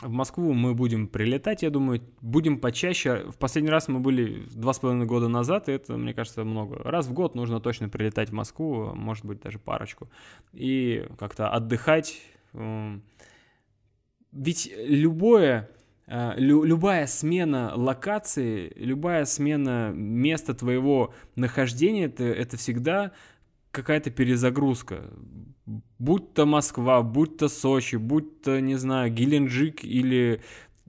в 0.02 0.12
Москву 0.12 0.54
мы 0.54 0.74
будем 0.74 1.08
прилетать, 1.08 1.64
я 1.64 1.70
думаю, 1.70 2.02
будем 2.22 2.60
почаще. 2.60 3.26
В 3.30 3.38
последний 3.38 3.70
раз 3.70 3.88
мы 3.88 4.00
были 4.00 4.46
два 4.54 4.74
с 4.74 4.80
половиной 4.80 5.06
года 5.06 5.28
назад, 5.28 5.70
и 5.70 5.72
это, 5.72 5.98
мне 5.98 6.14
кажется, 6.14 6.44
много. 6.44 6.78
Раз 6.84 7.08
в 7.08 7.14
год 7.14 7.36
нужно 7.36 7.60
точно 7.60 7.90
прилетать 7.90 8.30
в 8.30 8.34
Москву, 8.34 8.94
может 8.96 9.26
быть, 9.26 9.42
даже 9.42 9.60
парочку. 9.60 10.10
И 10.52 11.08
как-то 11.18 11.50
отдыхать. 11.50 12.22
Ведь 14.32 14.74
любое, 14.78 15.70
э, 16.08 16.34
любая 16.38 17.08
смена 17.08 17.74
локации, 17.76 18.74
любая 18.76 19.26
смена 19.26 19.92
места 19.94 20.54
твоего 20.54 21.14
нахождения, 21.36 22.06
это, 22.06 22.24
это 22.24 22.58
всегда 22.58 23.12
какая-то 23.72 24.10
перезагрузка. 24.12 25.04
Будь 25.66 26.34
то 26.34 26.46
Москва, 26.46 27.02
будь 27.02 27.38
то 27.38 27.48
Сочи, 27.48 27.96
будь 27.96 28.42
то, 28.42 28.60
не 28.60 28.76
знаю, 28.76 29.12
Геленджик 29.12 29.84
или 29.84 30.42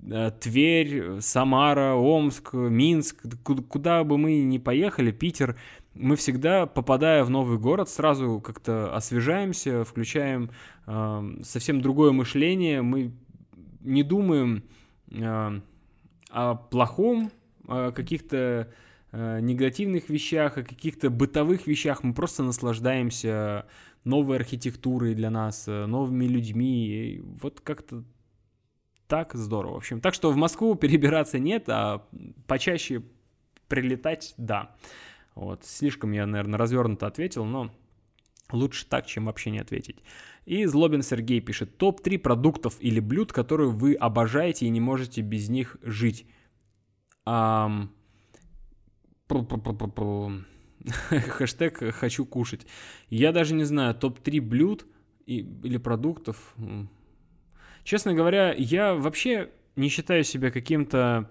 э, 0.02 0.30
Тверь, 0.40 1.20
Самара, 1.20 1.94
Омск, 1.94 2.54
Минск, 2.54 3.24
куда 3.44 4.02
бы 4.02 4.18
мы 4.18 4.42
ни 4.42 4.58
поехали, 4.58 5.12
Питер, 5.12 5.56
мы 5.94 6.16
всегда, 6.16 6.66
попадая 6.66 7.22
в 7.22 7.30
новый 7.30 7.58
город, 7.58 7.88
сразу 7.88 8.40
как-то 8.40 8.94
освежаемся, 8.94 9.84
включаем 9.84 10.50
э, 10.86 11.36
совсем 11.42 11.80
другое 11.80 12.10
мышление, 12.10 12.82
мы 12.82 13.12
не 13.80 14.02
думаем 14.02 14.64
э, 15.12 15.60
о 16.30 16.54
плохом, 16.56 17.30
о 17.68 17.92
каких-то 17.92 18.72
Э, 19.16 19.38
негативных 19.40 20.08
вещах, 20.08 20.58
о 20.58 20.64
каких-то 20.64 21.08
бытовых 21.08 21.68
вещах. 21.68 22.02
Мы 22.02 22.14
просто 22.14 22.42
наслаждаемся 22.42 23.64
новой 24.04 24.36
архитектурой 24.36 25.14
для 25.14 25.30
нас, 25.30 25.66
э, 25.66 25.86
новыми 25.86 26.26
людьми. 26.26 26.86
И 26.86 27.20
вот 27.20 27.60
как-то 27.60 28.04
так 29.06 29.34
здорово. 29.34 29.74
В 29.74 29.78
общем, 29.78 30.00
так 30.00 30.14
что 30.14 30.30
в 30.30 30.36
Москву 30.36 30.74
перебираться 30.76 31.38
нет, 31.38 31.64
а 31.68 32.06
почаще 32.46 33.02
прилетать, 33.68 34.34
да. 34.36 34.76
Вот, 35.34 35.64
слишком 35.64 36.12
я, 36.12 36.26
наверное, 36.26 36.58
развернуто 36.58 37.06
ответил, 37.06 37.44
но 37.44 37.74
лучше 38.52 38.86
так, 38.86 39.06
чем 39.06 39.26
вообще 39.26 39.50
не 39.50 39.58
ответить. 39.58 39.96
И 40.44 40.64
Злобин 40.66 41.02
Сергей 41.02 41.40
пишет, 41.40 41.76
топ-3 41.78 42.18
продуктов 42.18 42.76
или 42.80 43.00
блюд, 43.00 43.32
которые 43.32 43.70
вы 43.70 43.94
обожаете 43.94 44.66
и 44.66 44.70
не 44.70 44.80
можете 44.80 45.22
без 45.22 45.48
них 45.48 45.76
жить. 45.82 46.26
Um, 47.26 47.88
Хэштег 51.10 51.94
«хочу 51.94 52.26
кушать». 52.26 52.66
Я 53.08 53.32
даже 53.32 53.54
не 53.54 53.64
знаю, 53.64 53.94
топ-3 53.94 54.40
блюд 54.40 54.86
и, 55.26 55.38
или 55.38 55.78
продуктов. 55.78 56.54
Честно 57.84 58.14
говоря, 58.14 58.54
я 58.56 58.94
вообще 58.94 59.50
не 59.76 59.88
считаю 59.88 60.24
себя 60.24 60.50
каким-то 60.50 61.30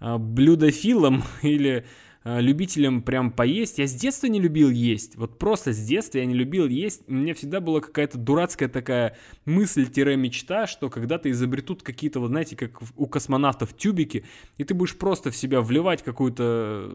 а, 0.00 0.18
блюдофилом 0.18 1.24
или 1.42 1.86
любителем 2.24 3.02
прям 3.02 3.30
поесть. 3.30 3.78
Я 3.78 3.86
с 3.86 3.94
детства 3.94 4.26
не 4.26 4.40
любил 4.40 4.70
есть. 4.70 5.16
Вот 5.16 5.38
просто 5.38 5.72
с 5.72 5.78
детства 5.78 6.18
я 6.18 6.24
не 6.24 6.34
любил 6.34 6.66
есть. 6.66 7.02
У 7.06 7.12
меня 7.12 7.34
всегда 7.34 7.60
была 7.60 7.80
какая-то 7.80 8.16
дурацкая 8.16 8.68
такая 8.68 9.16
мысль-мечта, 9.44 10.66
что 10.66 10.88
когда-то 10.88 11.30
изобретут 11.30 11.82
какие-то, 11.82 12.20
вот 12.20 12.28
знаете, 12.28 12.56
как 12.56 12.82
у 12.96 13.06
космонавтов 13.06 13.76
тюбики, 13.76 14.24
и 14.56 14.64
ты 14.64 14.72
будешь 14.72 14.96
просто 14.96 15.30
в 15.30 15.36
себя 15.36 15.60
вливать 15.60 16.02
какую-то 16.02 16.90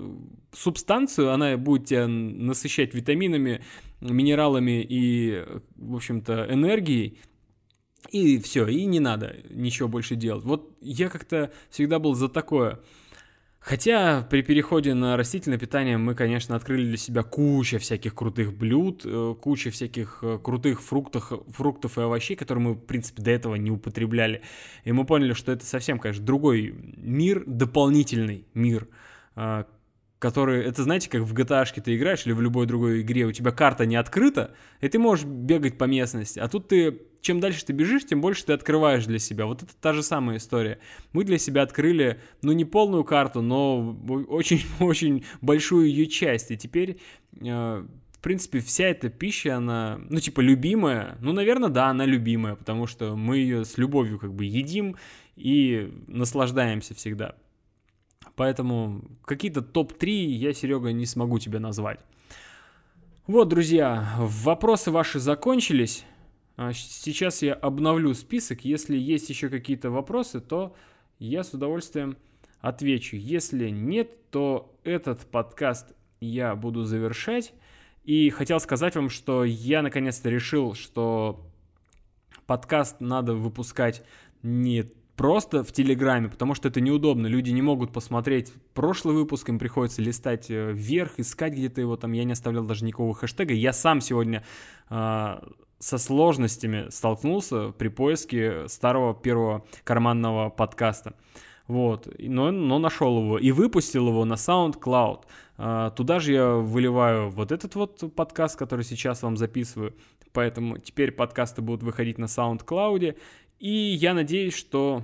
субстанцию, 0.51 1.32
она 1.32 1.57
будет 1.57 1.86
тебя 1.86 2.07
насыщать 2.07 2.95
витаминами, 2.95 3.61
минералами 4.01 4.86
и, 4.88 5.43
в 5.75 5.95
общем-то, 5.95 6.47
энергией, 6.49 7.19
и 8.11 8.39
все, 8.39 8.65
и 8.65 8.86
не 8.86 8.99
надо 8.99 9.36
ничего 9.49 9.88
больше 9.88 10.15
делать. 10.15 10.43
Вот 10.43 10.75
я 10.82 11.09
как-то 11.09 11.51
всегда 11.69 11.99
был 11.99 12.15
за 12.15 12.30
такое. 12.30 12.80
Хотя 13.60 14.22
при 14.30 14.41
переходе 14.41 14.93
на 14.93 15.18
растительное 15.18 15.57
питание 15.57 15.97
мы, 15.97 16.16
конечно, 16.16 16.55
открыли 16.55 16.86
для 16.86 16.97
себя 16.97 17.24
кучу 17.24 17.78
всяких 17.78 18.16
крутых 18.16 18.53
блюд, 18.53 19.01
э, 19.05 19.36
кучу 19.39 19.70
всяких 19.70 20.20
э, 20.22 20.39
крутых 20.41 20.82
фруктов, 20.82 21.34
фруктов 21.49 21.97
и 21.97 22.01
овощей, 22.01 22.38
которые 22.38 22.64
мы, 22.64 22.74
в 22.74 22.80
принципе, 22.86 23.22
до 23.22 23.32
этого 23.32 23.55
не 23.55 23.70
употребляли. 23.70 24.41
И 24.86 24.93
мы 24.93 25.05
поняли, 25.05 25.34
что 25.34 25.51
это 25.51 25.66
совсем, 25.66 25.99
конечно, 25.99 26.26
другой 26.26 26.74
мир, 26.97 27.43
дополнительный 27.45 28.45
мир, 28.53 28.88
который, 30.20 30.65
это 30.65 30.84
знаете, 30.84 31.09
как 31.09 31.22
в 31.22 31.34
GTA 31.34 31.65
ты 31.82 31.95
играешь 31.95 32.26
или 32.26 32.34
в 32.34 32.41
любой 32.41 32.65
другой 32.67 33.01
игре, 33.01 33.26
у 33.26 33.32
тебя 33.32 33.51
карта 33.51 33.86
не 33.86 33.95
открыта, 33.95 34.53
и 34.82 34.89
ты 34.89 34.99
можешь 34.99 35.26
бегать 35.26 35.78
по 35.78 35.86
местности, 35.86 36.39
а 36.39 36.49
тут 36.49 36.67
ты, 36.67 37.01
чем 37.22 37.39
дальше 37.39 37.65
ты 37.65 37.72
бежишь, 37.72 38.05
тем 38.05 38.20
больше 38.20 38.45
ты 38.45 38.53
открываешь 38.53 39.05
для 39.05 39.20
себя. 39.20 39.45
Вот 39.45 39.63
это 39.63 39.72
та 39.80 39.93
же 39.93 40.03
самая 40.03 40.38
история. 40.38 40.80
Мы 41.13 41.24
для 41.24 41.38
себя 41.38 41.61
открыли, 41.61 42.20
ну, 42.41 42.51
не 42.51 42.65
полную 42.65 43.05
карту, 43.05 43.41
но 43.41 43.97
очень-очень 44.28 45.26
большую 45.41 45.88
ее 45.88 46.05
часть, 46.05 46.51
и 46.51 46.57
теперь... 46.57 46.99
Э, 47.41 47.86
в 48.11 48.22
принципе, 48.22 48.59
вся 48.59 48.88
эта 48.88 49.07
пища, 49.07 49.55
она, 49.55 49.97
ну, 50.09 50.20
типа, 50.20 50.41
любимая. 50.41 51.17
Ну, 51.22 51.32
наверное, 51.32 51.70
да, 51.70 51.88
она 51.88 52.03
любимая, 52.03 52.55
потому 52.55 52.86
что 52.86 53.15
мы 53.15 53.38
ее 53.38 53.63
с 53.63 53.78
любовью 53.78 54.20
как 54.20 54.34
бы 54.34 54.43
едим 54.43 54.97
и 55.38 55.89
наслаждаемся 56.07 56.93
всегда. 56.95 57.36
Поэтому 58.36 59.01
какие-то 59.26 59.61
топ-3 59.61 60.09
я, 60.09 60.53
Серега, 60.53 60.91
не 60.91 61.05
смогу 61.05 61.39
тебе 61.39 61.59
назвать. 61.59 61.99
Вот, 63.28 63.49
друзья, 63.49 64.15
вопросы 64.17 64.91
ваши 64.91 65.20
закончились. 65.20 66.05
А, 66.57 66.74
сейчас 66.74 67.41
я 67.41 67.53
обновлю 67.53 68.13
список. 68.13 68.65
Если 68.65 68.97
есть 68.97 69.30
еще 69.30 69.49
какие-то 69.49 69.91
вопросы, 69.91 70.39
то 70.39 70.76
я 71.20 71.43
с 71.43 71.53
удовольствием 71.53 72.17
отвечу. 72.59 73.15
Если 73.15 73.70
нет, 73.70 74.30
то 74.32 74.76
этот 74.84 75.26
подкаст 75.28 75.93
я 76.20 76.55
буду 76.55 76.84
завершать. 76.84 77.53
И 78.03 78.30
хотел 78.30 78.59
сказать 78.59 78.95
вам, 78.95 79.09
что 79.09 79.43
я 79.43 79.82
наконец-то 79.82 80.30
решил, 80.30 80.74
что 80.74 81.45
подкаст 82.45 82.99
надо 82.99 83.36
выпускать 83.36 84.03
не 84.41 84.86
просто 85.20 85.65
в 85.65 85.74
Телеграме, 85.74 86.30
потому 86.30 86.55
что 86.55 86.70
это 86.70 86.80
неудобно. 86.80 87.28
Люди 87.28 87.51
не 87.51 87.61
могут 87.61 87.91
посмотреть 87.91 88.53
прошлый 88.74 89.13
выпуск, 89.13 89.49
им 89.49 89.59
приходится 89.59 90.01
листать 90.01 90.49
э, 90.49 90.72
вверх, 90.72 91.20
искать 91.20 91.51
где-то 91.51 91.82
его 91.82 91.97
там. 91.97 92.13
Я 92.13 92.24
не 92.24 92.32
оставлял 92.32 92.63
даже 92.63 92.86
никакого 92.86 93.13
хэштега. 93.13 93.53
Я 93.53 93.74
сам 93.74 93.99
сегодня 93.99 94.45
э, 94.89 95.39
со 95.80 95.97
сложностями 95.97 96.89
столкнулся 96.89 97.72
при 97.72 97.89
поиске 97.89 98.70
старого 98.70 99.13
первого 99.13 99.65
карманного 99.84 100.49
подкаста. 100.49 101.15
Вот, 101.67 102.07
но, 102.17 102.51
но 102.51 102.80
нашел 102.80 103.22
его 103.22 103.38
и 103.38 103.51
выпустил 103.51 104.07
его 104.07 104.24
на 104.24 104.36
SoundCloud. 104.36 105.26
А, 105.57 105.89
туда 105.91 106.20
же 106.20 106.32
я 106.32 106.53
выливаю 106.53 107.30
вот 107.30 107.51
этот 107.51 107.76
вот 107.76 108.15
подкаст, 108.15 108.57
который 108.57 108.86
сейчас 108.86 109.22
вам 109.22 109.36
записываю. 109.36 109.93
Поэтому 110.32 110.78
теперь 110.78 111.11
подкасты 111.11 111.61
будут 111.61 111.84
выходить 111.84 112.17
на 112.17 112.26
SoundCloud. 112.26 113.17
И 113.60 113.70
я 113.70 114.14
надеюсь, 114.14 114.55
что 114.55 115.03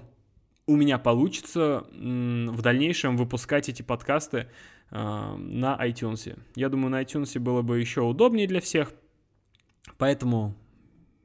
у 0.65 0.75
меня 0.75 0.97
получится 0.97 1.85
в 1.91 2.61
дальнейшем 2.61 3.17
выпускать 3.17 3.69
эти 3.69 3.81
подкасты 3.81 4.47
а, 4.89 5.35
на 5.35 5.77
iTunes. 5.85 6.39
Я 6.55 6.69
думаю, 6.69 6.89
на 6.89 7.01
iTunes 7.03 7.37
было 7.39 7.61
бы 7.61 7.79
еще 7.79 8.01
удобнее 8.01 8.47
для 8.47 8.61
всех. 8.61 8.93
Поэтому 9.97 10.55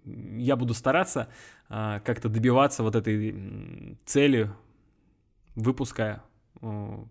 я 0.05 0.57
буду 0.57 0.75
стараться 0.75 1.29
а, 1.69 2.01
как-то 2.01 2.29
добиваться 2.29 2.83
вот 2.83 2.97
этой 2.97 3.97
цели 4.05 4.51
выпуска 5.55 6.23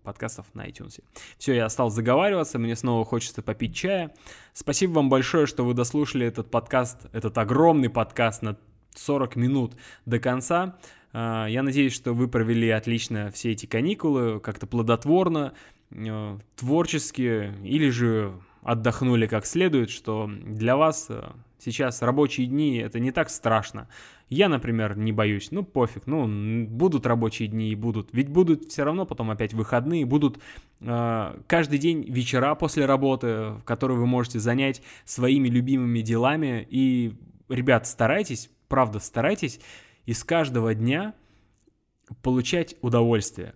подкастов 0.04 0.46
на 0.54 0.68
iTunes. 0.68 1.02
Все, 1.36 1.54
я 1.54 1.68
стал 1.68 1.90
заговариваться, 1.90 2.58
мне 2.60 2.76
снова 2.76 3.04
хочется 3.04 3.42
попить 3.42 3.74
чая. 3.74 4.14
Спасибо 4.52 4.92
вам 4.92 5.08
большое, 5.08 5.46
что 5.46 5.64
вы 5.64 5.74
дослушали 5.74 6.24
этот 6.24 6.52
подкаст, 6.52 7.06
этот 7.12 7.36
огромный 7.36 7.90
подкаст 7.90 8.42
на 8.42 8.56
40 8.94 9.36
минут 9.36 9.74
до 10.06 10.18
конца. 10.18 10.78
А, 11.12 11.46
я 11.46 11.62
надеюсь, 11.62 11.94
что 11.94 12.12
вы 12.12 12.28
провели 12.28 12.70
отлично 12.70 13.30
все 13.30 13.52
эти 13.52 13.66
каникулы, 13.66 14.40
как-то 14.40 14.66
плодотворно, 14.66 15.54
э, 15.90 16.38
творчески, 16.56 17.52
или 17.64 17.90
же 17.90 18.32
отдохнули 18.62 19.26
как 19.26 19.46
следует, 19.46 19.90
что 19.90 20.30
для 20.30 20.76
вас 20.76 21.06
э, 21.08 21.30
сейчас 21.58 22.02
рабочие 22.02 22.46
дни 22.46 22.76
это 22.76 23.00
не 23.00 23.10
так 23.10 23.30
страшно. 23.30 23.88
Я, 24.28 24.48
например, 24.48 24.96
не 24.96 25.12
боюсь, 25.12 25.50
ну 25.50 25.64
пофиг, 25.64 26.06
ну 26.06 26.66
будут 26.66 27.06
рабочие 27.06 27.48
дни 27.48 27.70
и 27.70 27.74
будут, 27.74 28.10
ведь 28.12 28.28
будут 28.28 28.66
все 28.66 28.84
равно 28.84 29.04
потом 29.06 29.30
опять 29.30 29.54
выходные, 29.54 30.04
будут 30.04 30.38
э, 30.80 31.40
каждый 31.46 31.78
день 31.78 32.04
вечера 32.08 32.54
после 32.54 32.86
работы, 32.86 33.54
которые 33.64 33.98
вы 33.98 34.06
можете 34.06 34.38
занять 34.38 34.82
своими 35.04 35.48
любимыми 35.48 36.00
делами. 36.00 36.66
И, 36.70 37.14
ребят, 37.48 37.86
старайтесь, 37.86 38.50
правда, 38.70 39.00
старайтесь 39.00 39.60
из 40.06 40.24
каждого 40.24 40.74
дня 40.74 41.14
получать 42.22 42.76
удовольствие 42.80 43.54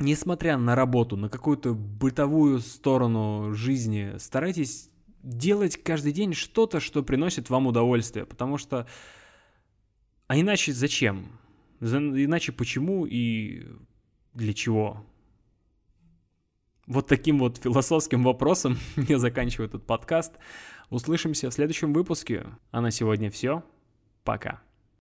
несмотря 0.00 0.56
на 0.56 0.74
работу, 0.74 1.16
на 1.16 1.28
какую-то 1.28 1.74
бытовую 1.74 2.58
сторону 2.60 3.52
жизни, 3.54 4.14
старайтесь 4.18 4.90
делать 5.22 5.82
каждый 5.82 6.12
день 6.12 6.32
что-то, 6.32 6.80
что 6.80 7.02
приносит 7.02 7.50
вам 7.50 7.66
удовольствие, 7.66 8.26
потому 8.26 8.58
что... 8.58 8.86
А 10.26 10.38
иначе 10.38 10.72
зачем? 10.72 11.28
Иначе 11.80 12.52
почему 12.52 13.06
и 13.06 13.66
для 14.32 14.54
чего? 14.54 15.04
Вот 16.86 17.06
таким 17.06 17.38
вот 17.38 17.58
философским 17.58 18.24
вопросом 18.24 18.78
я 18.96 19.18
заканчиваю 19.18 19.68
этот 19.68 19.86
подкаст. 19.86 20.32
Услышимся 20.88 21.50
в 21.50 21.54
следующем 21.54 21.92
выпуске. 21.92 22.46
А 22.70 22.80
на 22.80 22.90
сегодня 22.90 23.30
все. 23.30 23.62
Пока. 24.24 24.60